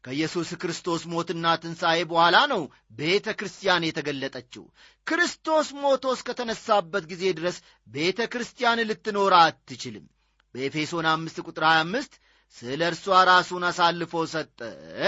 ከኢየሱስ 0.04 0.50
ክርስቶስ 0.62 1.02
ሞትና 1.12 1.46
ትንሣኤ 1.62 2.00
በኋላ 2.10 2.36
ነው 2.52 2.62
ቤተ 2.98 3.28
ክርስቲያን 3.38 3.86
የተገለጠችው። 3.86 4.64
ክርስቶስ 5.06 5.68
ሞቶ 5.80 6.12
እስከተነሳበት 6.16 7.04
ጊዜ 7.12 7.24
ድረስ 7.38 7.56
ቤተ 7.86 8.28
ክርስቲያን 8.32 8.84
ልትኖር 8.90 9.34
አትችልም። 9.40 10.06
በኤፌሶን 10.54 11.06
አምስት 11.12 11.38
ቁጥር 11.46 11.64
25 11.70 12.20
ስለ 12.56 12.80
እርሷ 12.90 13.06
ራሱን 13.30 13.64
አሳልፎ 13.70 14.22
ሰጠ 14.32 14.58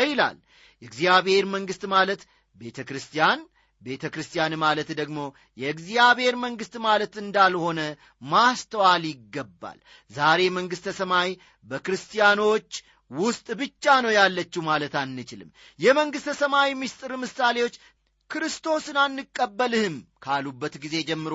ይላል። 0.05 0.37
የእግዚአብሔር 0.83 1.45
መንግሥት 1.55 1.85
ማለት 1.95 2.21
ቤተ 2.57 2.81
ክርስቲያን 2.89 3.41
ቤተ 3.83 4.05
ክርስቲያን 4.15 4.55
ማለት 4.63 4.89
ደግሞ 4.99 5.19
የእግዚአብሔር 5.59 6.35
መንግሥት 6.37 6.75
ማለት 6.81 7.15
እንዳልሆነ 7.23 7.81
ማስተዋል 8.23 9.05
ይገባል። 9.11 9.79
ዛሬ 10.11 10.41
መንግሥተ 10.51 10.95
ሰማይ 10.99 11.31
በክርስቲያኖች 11.67 12.71
ውስጥ 13.11 13.47
ብቻ 13.61 13.95
ነው 14.05 14.13
ያለችው 14.15 14.63
ማለት 14.63 14.95
አንችልም። 15.01 15.49
የመንግሥተ 15.81 16.35
ሰማይ 16.41 16.71
ምስጢር 16.83 17.13
ምሳሌዎች 17.17 17.77
ክርስቶስን 18.31 18.99
አንቀበልህም 19.05 19.97
ካሉበት 20.25 20.75
ጊዜ 20.85 20.97
ጀምሮ 21.09 21.35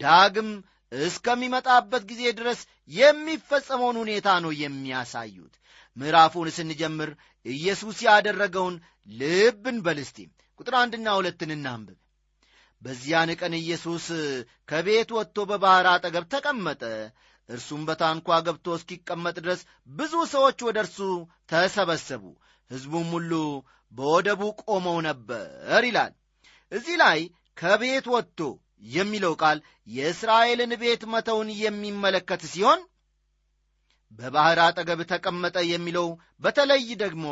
ዳግም 0.00 0.50
እስከሚመጣበት 0.92 2.02
ጊዜ 2.10 2.22
ድረስ 2.38 2.60
የሚፈጸመውን 2.90 3.96
ሁኔታ 4.02 4.28
ነው 4.44 4.52
የሚያሳዩት። 4.60 5.54
ምዕራፉን 5.96 6.48
ስንጀምር 6.56 7.10
ኢየሱስ 7.46 7.98
ያደረገውን 8.06 8.76
ልብን 9.12 9.78
በልስቲ 9.86 10.18
ቁጥር 10.60 10.74
አንድና 10.80 11.08
ሁለትን 11.18 11.50
እናንብብ። 11.54 11.98
በዚያን 12.82 13.30
ቀን 13.40 13.54
ኢየሱስ 13.58 14.04
ከቤት 14.68 15.10
ወጥቶ 15.16 15.46
በባሕር 15.50 15.86
አጠገብ 15.92 16.24
ተቀመጠ። 16.34 16.82
እርሱም 17.48 17.82
በታንኳ 17.88 18.38
ገብቶ 18.46 18.66
እስኪቀመጥ 18.78 19.36
ድረስ 19.38 19.60
ብዙ 19.90 20.14
ሰዎች 20.32 20.58
ወደ 20.66 20.78
እርሱ 20.84 20.98
ተሰበሰቡ። 21.50 22.24
ሕዝቡም 22.70 23.08
ሁሉ 23.16 23.32
በወደቡ 23.92 24.40
ቆመው 24.64 24.98
ነበር 25.06 25.46
ይላል። 25.84 26.12
እዚህ 26.72 26.96
ላይ 27.02 27.20
ከቤት 27.56 28.06
ወጥቶ 28.14 28.40
የሚለው 28.90 29.32
ቃል 29.42 29.58
የእስራኤልን 29.88 30.72
ቤት 30.82 31.02
መተውን 31.12 31.48
የሚመለከት 31.62 32.42
ሲሆን 32.52 32.80
በባሕር 34.12 34.58
አጠገብ 34.66 35.00
ተቀመጠ 35.10 35.56
የሚለው 35.70 36.06
በተለይ 36.40 36.86
ደግሞ 37.02 37.24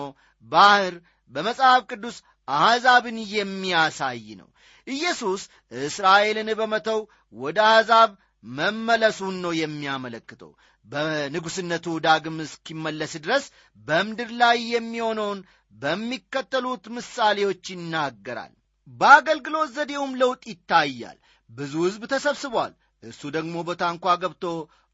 ባሕር 0.53 0.95
በመጽሐፍ 1.33 1.83
ቅዱስ 1.91 2.17
አሕዛብን 2.49 3.19
የሚያሳይ 3.35 4.27
ነው። 4.41 4.49
ኢየሱስ 4.87 5.43
እስራኤልን 5.83 6.49
በመተው 6.61 7.01
ወደ 7.37 7.59
አሕዛብ 7.71 8.11
መመለሱን 8.45 9.37
ነው 9.45 9.53
የሚያመለክተው። 9.61 10.51
በንጉሥነቱ 10.85 11.87
ዳግም 12.05 12.37
እስኪመለስ 12.45 13.13
ድረስ 13.25 13.45
በምድር 13.87 14.31
ላይ 14.43 14.59
የሚሆነውን 14.75 15.41
በሚከተሉት 15.75 16.85
ምሳሌዎች 16.97 17.65
ይናገራል። 17.73 18.53
በአገልግሎት 18.89 19.71
ዘዴውም 19.77 20.13
ለውጥ 20.21 20.43
ይታያል። 20.53 21.19
ብዙ 21.51 21.73
ሕዝብ 21.87 22.03
ተሰብስቧል። 22.13 22.73
እርሱ 23.03 23.23
ደግሞ 23.37 23.57
በታንኳ 23.67 24.15
ገብቶ 24.23 24.45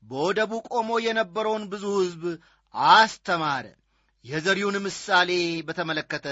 በወደቡ 0.03 0.53
ቆሞ 0.71 0.91
የነበረውን 1.05 1.65
ብዙ 1.73 1.85
ሕዝብ 1.99 2.25
አስተማረ 2.95 3.67
የዘሪውን 4.25 4.77
ምሳሌ 4.85 5.31
በተመለከተ 5.69 6.27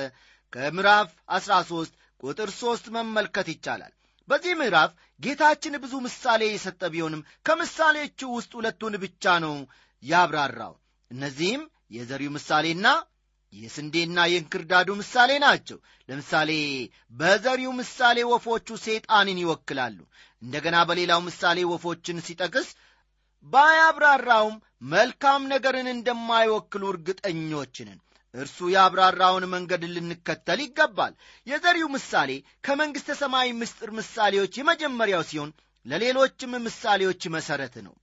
ከምዕራፍ 0.53 1.09
13 1.37 1.93
ቁጥር 2.21 2.51
3 2.57 2.91
መመልከት 2.97 3.49
ይቻላል። 3.53 3.93
በዚህ 4.29 4.53
ምዕራፍ 4.61 4.91
ጌታችን 5.21 5.75
ብዙ 5.85 5.95
ምሳሌ 6.07 6.43
የሰጠ 6.51 6.83
ቢሆንም 6.93 7.25
ከምሳሌዎቹ 7.47 8.21
ውስጥ 8.37 8.53
ሁለቱን 8.59 8.95
ብቻ 9.05 9.25
ነው 9.45 9.55
ያብራራው። 10.03 10.75
እነዚህም 11.11 11.63
የዘሪው 11.91 12.33
ምሳሌና 12.37 12.87
የስንዴና 13.53 14.19
የእንክርዳዱ 14.33 14.89
ምሳሌ 15.01 15.31
ናቸው። 15.45 15.79
ለምሳሌ 16.09 16.51
በዘሪው 17.13 17.73
ምሳሌ 17.81 18.19
ወፎቹ 18.33 18.69
ሰይጣንን 18.85 19.41
ይወክላሉ። 19.43 19.99
እንደገና 20.43 20.77
በሌላው 20.89 21.21
ምሳሌ 21.29 21.59
ወፎችን 21.73 22.23
ሲጠቅስ 22.27 22.69
ባያብራራውም 23.47 24.57
መልካም 24.91 25.43
ነገርን 25.53 25.89
እንደማይወክሉ 25.93 26.83
እርግጠኞችንን 26.93 27.99
እርሱ 28.35 28.59
ያብራራውን 28.75 29.45
መንገድ 29.55 29.83
ልንከተል 29.95 30.61
ይገባል። 30.65 31.15
የዘሪው 31.47 31.89
ምሳሌ 31.95 32.31
ከመንግሥተ 32.67 33.17
ሰማይ 33.21 33.49
ምስጢር 33.61 33.91
ምሳሌዎች 33.99 34.53
የመጀመሪያው 34.59 35.23
ሲሆን 35.31 35.51
ለሌሎችም 35.87 36.53
ምሳሌዎች 36.67 37.23
መሠረት 37.37 37.75
ነው። 37.87 37.95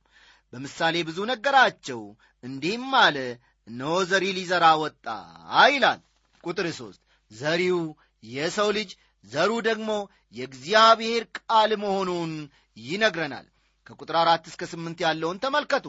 በምሳሌ 0.54 0.96
ብዙ 1.08 1.20
ነገራቸው። 1.32 2.02
እንዲህም 2.44 2.92
አለ 3.04 3.18
እነሆ 3.68 3.96
ዘሪ 4.10 4.26
ሊዘራ 4.38 4.66
ወጣ 4.84 5.06
ይላል። 5.72 6.02
ቁጥር 6.44 6.68
ሦስት 6.78 7.02
ዘሪው 7.32 7.80
የሰው 8.24 8.70
ልጅ 8.78 8.92
ዘሩ 9.24 9.52
ደግሞ 9.68 9.90
የእግዚአብሔር 10.36 11.24
ቃል 11.40 11.72
መሆኑን 11.84 12.32
ይነግረናል 12.78 13.46
ከቁጥር 13.88 14.16
አራት 14.18 14.46
እስከ 14.52 14.64
ስምንት 14.72 15.00
ያለውን 15.06 15.42
ተመልከቱ። 15.44 15.86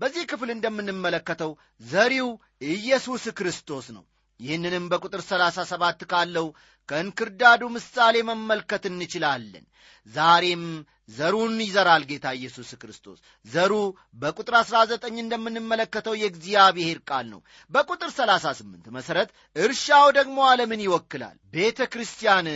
በዚህ 0.00 0.24
ክፍል 0.30 0.50
እንደምንመለከተው 0.52 1.50
ዘሪው 1.84 2.28
ኢየሱስ 2.70 3.24
ክርስቶስ 3.38 3.86
ነው። 3.96 4.04
ይህንንም 4.40 4.84
በቁጥር 4.92 5.20
ሰላሳ 5.22 5.58
ሰባት 5.70 6.00
ካለው 6.10 6.46
ከእንክርዳዱ 6.92 7.62
ምሳሌ 7.74 8.16
መመልከት 8.28 8.82
እንችላለን። 8.88 9.64
ዛሬም 10.06 10.64
ዘሩን 11.08 11.54
ይዘራል 11.62 12.02
ጌታ 12.10 12.26
ኢየሱስ 12.38 12.70
ክርስቶስ። 12.80 13.18
ዘሩ 13.44 13.72
በቁጥር 14.14 14.54
19 14.60 15.18
እንደምንመለከተው 15.22 16.14
የእግዚአብሔር 16.18 16.98
ቃል 17.08 17.26
ነው። 17.32 17.40
በቁጥር 17.72 18.10
38 18.16 18.92
መሠረት 18.96 19.30
እርሻው 19.56 20.06
ደግሞ 20.18 20.38
ዓለምን 20.50 20.84
ይወክላል። 20.84 21.36
ቤተ 21.54 21.88
ክርስቲያን 21.92 22.48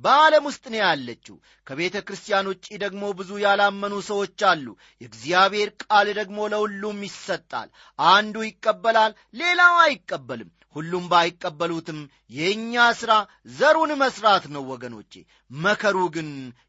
በዓለም 0.00 0.44
ውስጥ 0.50 0.64
ነው 0.72 0.80
ያለችው። 0.84 1.36
ከቤተ 1.66 1.96
ክርስቲያን 2.06 2.50
ውጪ 2.52 2.66
ደግሞ 2.84 3.12
ብዙ 3.20 3.30
ያላመኑ 3.44 3.94
ሰዎች 4.10 4.40
አሉ። 4.50 4.66
የእግዚአብሔር 5.00 5.70
ቃል 5.84 6.08
ደግሞ 6.20 6.48
ለሁሉም 6.54 7.00
ይሰጣል። 7.08 7.70
አንዱ 7.98 8.36
ይቀበላል 8.48 9.12
ሌላው 9.34 9.76
አይቀበልም። 9.84 10.52
ሁሉም 10.76 11.04
ባይቀበሉትም 11.10 11.98
የእኛ 12.30 12.74
ሥራ 13.00 13.12
ዘሩን 13.74 13.92
መሥራት 14.00 14.44
ነው 14.54 14.62
ወገኖቼ። 14.70 15.12
መከሩ 15.60 15.96
ግን 16.14 16.28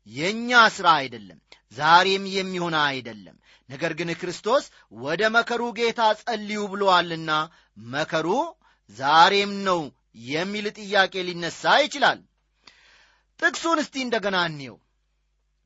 የእኛ 0.10 0.50
ሥራ 0.76 0.88
አይደለም 1.02 1.40
ዛሬም 1.76 2.24
የሚሆን 2.36 2.76
አይደለም። 2.82 3.36
ነገር 3.70 3.92
ግን 4.00 4.10
ክርስቶስ 4.22 4.64
ወደ 5.04 5.22
መከሩ 5.36 5.62
ጌታ 5.80 6.02
ጸልዩ 6.22 6.62
ብሎአልና 6.72 7.32
መከሩ 7.94 8.28
ዛሬም 8.90 9.54
ነው 9.68 9.82
የሚል 10.30 10.66
ጥያቄ 10.80 11.14
ሊነሳ 11.28 11.76
ይችላል። 11.84 12.20
ጥቅሱን 13.40 13.82
እስቲ 13.84 13.96
እንደገና 14.06 14.40
እንየው 14.50 14.78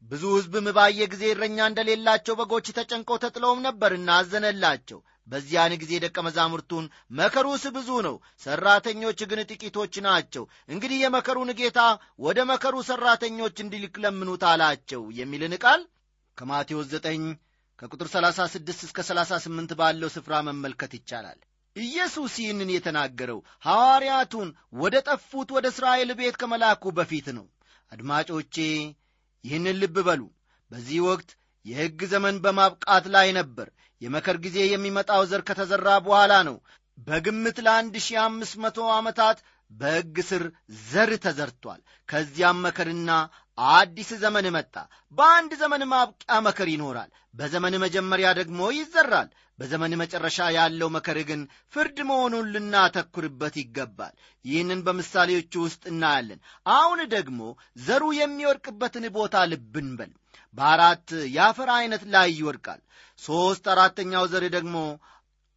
ብዙ 0.04 0.24
ሕዝብም 0.34 0.68
ባየ 0.76 1.08
ጊዜ 1.12 1.24
እረኛ 1.32 1.58
እንደሌላቸው 1.70 2.36
በጎች 2.40 2.68
ተጨንቀው 2.78 3.18
ተጥለውም 3.24 3.64
ነበርና 3.66 4.10
አዘነላቸው። 4.20 5.00
በዚያን 5.28 5.74
ጊዜ 5.82 5.92
ደቀ 6.04 6.18
መዛሙርቱን 6.28 6.86
መከሩስ 7.18 7.64
ብዙ 7.76 7.90
ነው 8.06 8.16
ሠራተኞች 8.44 9.20
ግን 9.32 9.42
ጥቂቶች 9.50 9.94
ናቸው። 10.08 10.44
እንግዲህ 10.70 10.98
የመከሩን 11.04 11.52
ጌታ 11.60 11.80
ወደ 12.20 12.40
መከሩ 12.52 12.76
ሠራተኞች 12.90 13.58
እንዲልክ 13.64 13.98
ለምኑት 14.06 14.46
አላቸው 14.52 15.04
የሚልን 15.20 15.56
ቃል 15.64 15.84
ከማቴዎስ 16.38 16.90
9 16.98 17.30
ከቁጥር 17.80 18.08
36 18.14 18.82
እስከ 18.88 19.00
38 19.08 19.76
ባለው 19.80 20.10
ስፍራ 20.16 20.42
መመልከት 20.48 20.94
ይቻላል። 20.98 21.40
ኢየሱስ 21.76 22.34
ይህንን 22.42 22.70
የተናገረው 22.74 23.40
ሐዋርያቱን 23.66 24.50
ወደ 24.76 24.96
ጠፉት 25.08 25.50
ወደ 25.58 25.66
እስራኤል 25.74 26.12
ቤት 26.20 26.38
ከመላኩ 26.42 26.92
በፊት 26.98 27.28
ነው። 27.38 27.46
አድማጮቼ 27.92 28.56
ይህንን 29.44 29.78
ልብ 29.82 29.98
በሉ። 30.08 30.22
በዚህ 30.72 31.00
ወቅት 31.08 31.30
የሕግ 31.66 32.00
ዘመን 32.12 32.36
በማብቃት 32.44 33.06
ላይ 33.16 33.28
ነበር። 33.40 33.68
የመከር 34.02 34.38
ጊዜ 34.44 34.58
የሚመጣው 34.68 35.22
ዘር 35.32 35.42
ከተዘራ 35.48 35.88
በኋላ 36.06 36.34
ነው። 36.50 36.58
በግምት 36.98 37.58
ለአንድ 37.66 37.96
ሺህ 38.06 38.18
አምስት 38.24 38.56
መቶ 38.64 38.78
ዓመታት 38.96 39.38
በሕግ 39.72 40.16
ስር 40.30 40.44
ዘር 40.86 41.12
ተዘርቷል። 41.26 41.82
ከዚያም 42.10 42.58
መከርና 42.66 43.10
አዲስ 43.70 44.10
ዘመን 44.22 44.46
መጣ። 44.56 44.76
በአንድ 45.18 45.52
ዘመን 45.62 45.84
ማብቂያ 45.92 46.36
መከር 46.46 46.68
ይኖራል። 46.74 47.10
በዘመን 47.34 47.76
መጀመሪያ 47.84 48.28
ደግሞ 48.40 48.60
ይዘራል። 48.76 49.30
በዘመን 49.60 49.94
መጨረሻ 50.02 50.38
ያለው 50.56 50.90
መከር 50.96 51.18
ግን 51.30 51.42
ፍርድ 51.74 51.98
መሆኑን 52.10 52.50
ልናተኩርበት 52.54 53.56
ይገባል። 53.62 54.14
ይህንን 54.46 54.80
በምሳሌዎቹ 54.86 55.54
ውስጥ 55.66 55.84
እናያለን። 55.92 56.40
አሁን 56.72 57.00
ደግሞ 57.16 57.40
ዘሩ 57.82 58.04
የሚወድቅበትን 58.20 59.08
ቦታ 59.18 59.46
ልብን 59.52 59.90
በል። 60.00 60.12
በአራት 60.56 61.08
የአፈር 61.36 61.70
ዐይነት 61.76 62.04
ላይ 62.14 62.30
ይወድቃል። 62.38 62.82
ሦስት 63.20 63.66
አራተኛው 63.74 64.26
ዘር 64.28 64.46
ደግሞ 64.50 64.76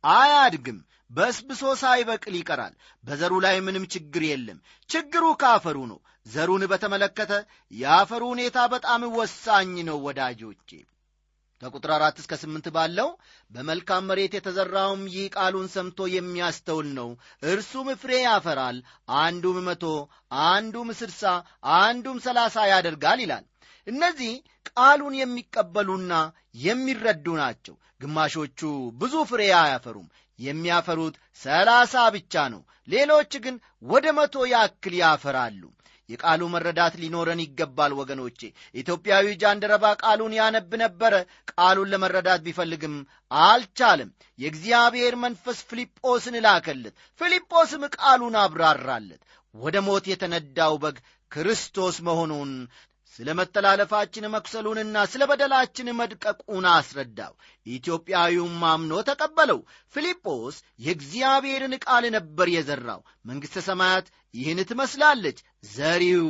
አያድግም 0.05 0.79
በስብሶ 1.13 1.63
ሳይበቅል 1.81 2.35
ይቀራል። 2.39 2.75
በዘሩ 3.05 3.33
ላይ 3.45 3.57
ምንም 3.61 3.85
ችግር 3.95 4.23
የለም። 4.29 4.59
ችግሩ 4.91 5.25
ከአፈሩ 5.41 5.79
ነው። 5.91 5.99
ዘሩን 6.27 6.63
በተመለከተ 6.71 7.33
የአፈሩ 7.73 8.23
ሁኔታ 8.33 8.59
በጣም 8.75 9.03
ወሳኝ 9.17 9.75
ነው 9.89 9.99
ወዳጆቼ። 10.07 10.71
ከቁጥር 11.63 11.91
አራት 11.95 12.17
እስከ 12.19 12.33
ስምንት 12.41 12.67
ባለው 12.77 13.09
በመልካም 13.51 14.07
መሬት 14.09 14.33
የተዘራውም 14.37 15.03
ይህ 15.13 15.27
ቃሉን 15.37 15.69
ሰምቶ 15.75 16.09
የሚያስተውል 16.15 16.89
ነው። 16.97 17.11
እርሱም 17.45 17.89
ፍሬ 18.01 18.13
ያፈራል 18.25 18.79
አንዱም 19.19 19.59
መቶ 19.69 19.85
አንዱም 20.47 20.91
ስድሳ 21.01 21.23
አንዱም 21.79 22.19
ሰላሳ 22.27 22.67
ያደርጋል 22.73 23.21
ይላል 23.25 23.45
እነዚህ 23.87 24.33
ቃሉን 24.71 25.15
የሚቀበሉና 25.19 26.13
የሚረዱ 26.65 27.27
ናቸው። 27.41 27.75
ግማሾቹ 28.01 28.61
ብዙ 29.01 29.15
ፍሬ 29.31 29.43
አያፈሩም። 29.59 30.09
የሚያፈሩት 30.39 31.15
ሰላሳ 31.43 31.95
ብቻ 32.15 32.35
ነው። 32.53 32.63
ሌሎች 32.89 33.33
ግን 33.45 33.57
ወደ 33.85 34.07
መቶ 34.17 34.45
ያክል 34.53 34.95
ያፈራሉ። 35.01 35.63
የቃሉ 36.09 36.43
መረዳት 36.55 36.95
ሊኖረን 37.03 37.41
ይገባል 37.43 37.93
ወገኖቼ። 37.99 38.41
ኢትዮጵያዊ 38.75 39.27
ጃንደረባ 39.43 39.85
ቃሉን 40.03 40.33
ያነብ 40.39 40.73
ነበረ። 40.83 41.15
ቃሉን 41.53 41.91
ለመረዳት 41.93 42.41
ቢፈልግም 42.47 42.97
አልቻለም። 43.45 44.11
የእግዚአብሔር 44.39 45.15
መንፈስ 45.25 45.59
ፊልጶስን 45.71 46.37
ላከለት። 46.47 46.95
ፊልጶስም 47.21 47.85
ቃሉን 47.97 48.37
አብራራለት። 48.43 49.23
ወደ 49.55 49.77
ሞት 49.87 50.05
የተነዳው 50.11 50.75
በግ 50.83 50.99
ክርስቶስ 51.31 51.97
መሆኑን 52.07 52.51
ስለ 53.19 53.29
መተላለፋችን 53.39 54.25
መኩሰሉንና 54.35 54.97
ስለ 55.11 55.23
በደላችን 55.31 55.89
መድቀቁን 55.99 56.67
አስረዳው። 56.71 57.33
ኢትዮጵያዊውም 57.67 58.63
አምኖ 58.71 58.93
ተቀበለው። 59.09 59.61
ፊልጶስ 59.95 60.57
የእግዚአብሔርን 60.87 61.75
ቃል 61.85 62.05
ነበር 62.17 62.49
የዘራው። 62.55 63.01
መንግሥተ 63.31 63.65
ሰማያት 63.69 64.07
ይህን 64.35 64.61
ትመስላለች። 64.71 65.39
ዘሪው 65.73 66.29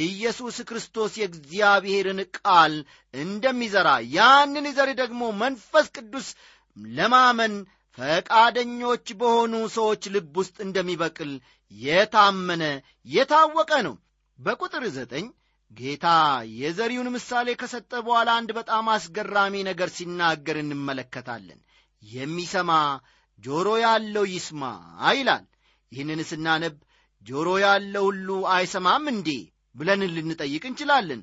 ኢየሱስ 0.00 0.56
ክርስቶስ 0.68 1.12
የእግዚአብሔርን 1.20 2.20
ቃል 2.38 2.74
እንደሚዘራ 3.14 3.88
ያንን 4.16 4.68
ዘር 4.76 4.90
ደግሞ 5.00 5.22
መንፈስ 5.40 5.88
ቅዱስ 5.96 6.28
ለማመን 6.94 7.54
ፈቃደኞች 7.98 9.06
በሆኑ 9.20 9.54
ሰዎች 9.76 10.02
ልብ 10.14 10.34
ውስጥ 10.40 10.56
እንደሚበቅል 10.66 11.32
የታመነ 11.72 12.64
የታወቀ 13.08 13.72
ነው። 13.86 13.94
በቁጥር 14.38 14.84
ዘጠኝ 14.94 15.26
ጌታ 15.70 16.06
የዘሪውን 16.60 17.08
ምሳሌ 17.14 17.48
ከሰጠ 17.60 17.92
በኋላ 18.06 18.30
አንድ 18.38 18.50
በጣም 18.58 18.86
አስገራሚ 18.94 19.54
ነገር 19.68 19.88
ሲናገር 19.96 20.56
እንመለከታለን። 20.62 21.60
የሚሰማ 22.02 22.70
ጆሮ 23.38 23.68
ያለው 23.82 24.24
ይስማ 24.32 24.62
ይላል። 25.12 25.44
ይህንን 25.92 26.20
ስናነብ 26.30 26.74
ጆሮ 27.22 27.48
ያለው 27.64 28.04
ሁሉ 28.08 28.28
አይሰማም 28.52 29.04
እንዴ 29.12 29.30
ብለን 29.74 30.02
ልንጠይቅ 30.16 30.62
እንችላለን። 30.68 31.20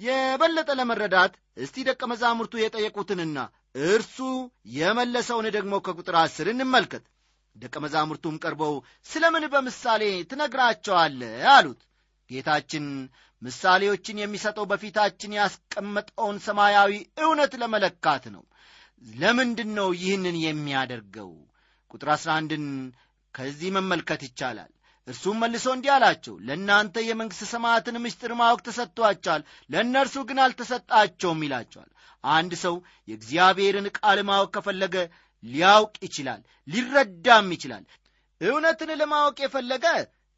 የበለጠ 0.00 0.70
ለመረዳት 0.78 1.34
እስቲ 1.56 1.84
ደቀ 1.88 2.02
መዛሙርቱ 2.10 2.54
የጠየቁትንና 2.60 3.38
እርሱ 3.86 4.16
የመለሰውን 4.76 5.46
ደግሞ 5.56 5.74
ከቁጥር 5.86 6.16
አስር 6.22 6.48
እንመልከት። 6.52 7.04
ደቀ 7.56 7.76
መዛሙርቱም 7.84 8.40
ቀርበው 8.42 8.74
ስለምን 9.06 9.44
በምሳሌ 9.52 10.02
ትነግራቸዋለ 10.30 11.20
አሉት። 11.54 11.80
ጌታችን 12.30 12.84
ምሳሌዎችን 13.42 14.20
የሚሰጠው 14.20 14.64
በፊታችን 14.70 15.36
ያስቀመጠውን 15.38 16.38
ሰማያዊ 16.46 16.92
እውነት 17.22 17.52
ለመለካት 17.62 18.24
ነው። 18.34 18.44
ለምንድን 19.02 19.70
ነው 19.78 19.88
ይህንን 20.00 20.36
የሚያደርገው? 20.44 21.30
ቁጥር 21.90 22.08
አሥራ 22.14 22.30
አንድን 22.40 22.64
ከዚህ 23.34 23.70
መመልከት 23.76 24.20
ይቻላል። 24.26 24.70
እርሱም 25.08 25.36
መልሶ 25.42 25.66
እንዲህ 25.74 25.90
አላቸው 25.96 26.34
ለእናንተ 26.46 27.04
የመንግሥት 27.06 27.48
ሰማያትን 27.50 28.00
ምስጢር 28.04 28.32
ማወቅ 28.40 28.60
ተሰጥቷቸዋል 28.68 29.42
ለእነርሱ 29.70 30.16
ግን 30.28 30.38
አልተሰጣቸውም 30.44 31.44
ይላቸዋል። 31.46 31.90
አንድ 32.24 32.52
ሰው 32.64 32.74
የእግዚአብሔርን 33.08 33.86
ቃል 33.98 34.20
ማወቅ 34.30 34.50
ከፈለገ 34.56 34.96
ሊያውቅ 35.44 35.94
ይችላል 36.02 36.40
ሊረዳም 36.68 37.48
ይችላል። 37.56 37.84
እውነትን 38.40 38.90
ለማወቅ 39.00 39.36
የፈለገ 39.42 39.86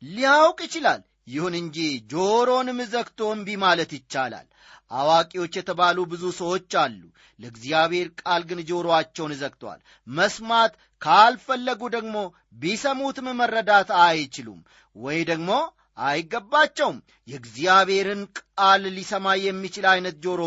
ሊያውቅ 0.03 0.59
ይችላል 0.67 1.01
ይሁን 1.29 1.55
እንጂ 1.59 1.79
ጆሮንም 2.13 2.79
ዘግቶ 2.93 3.21
እምቢ 3.35 3.49
ማለት 3.65 3.91
ይቻላል። 3.97 4.47
አዋቂዎች 4.91 5.55
የተባሉ 5.59 5.99
ብዙ 6.13 6.25
ሰዎች 6.39 6.73
አሉ። 6.83 7.01
ለእግዚአብሔር 7.39 8.09
ቃል 8.21 8.43
ግን 8.49 8.61
ጆሮአቸውን 8.69 9.33
ዘግተዋል። 9.41 9.81
መስማት 10.11 10.73
ካልፈለጉ 11.03 11.81
ደግሞ 11.97 12.17
ቢሰሙትም 12.63 13.29
መረዳት 13.41 13.91
አይችሉም 14.03 14.61
ወይ 14.97 15.21
ደግሞ 15.31 15.51
አይገባቸውም። 15.99 16.99
የእግዚአብሔርን 17.29 18.23
ቃል 18.39 18.83
ሊሰማ 18.97 19.27
የሚችል 19.41 19.87
አይነት 19.93 20.17
ጆሮ 20.25 20.43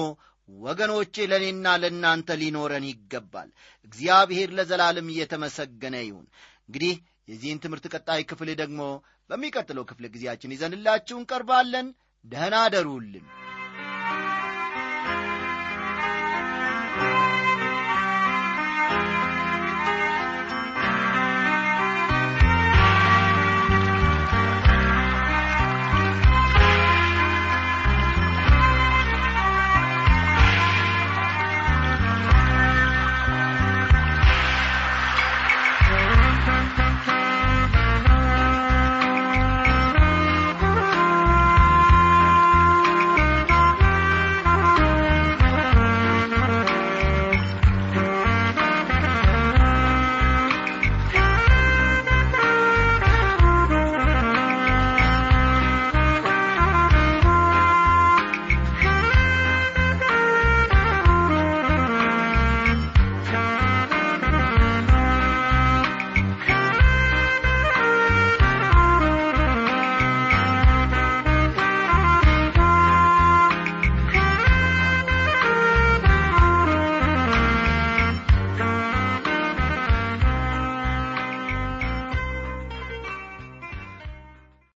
ወገኖቼ 0.49 1.25
ለእኔና 1.31 1.67
ለእናንተ 1.81 2.35
ሊኖረን 2.41 2.85
ይገባል። 2.89 3.49
እግዚአብሔር 3.87 4.49
ለዘላለም 4.57 5.07
እየተመሰገነ 5.13 5.95
ይሁን። 6.03 6.25
እንግዲህ 6.63 6.95
የዚህን 7.31 7.61
ትምህርት 7.63 7.85
ቀጣይ 7.93 8.21
ክፍል 8.29 8.49
ደግሞ 8.61 8.81
በሚቀጥለው 9.29 9.83
ክፍለ 9.89 10.05
ጊዜያችን 10.13 10.53
ይዘንላችሁ 10.55 11.17
እንቀርባለን። 11.19 11.87
ደህና 12.25 12.55
አደሩልን 12.65 13.25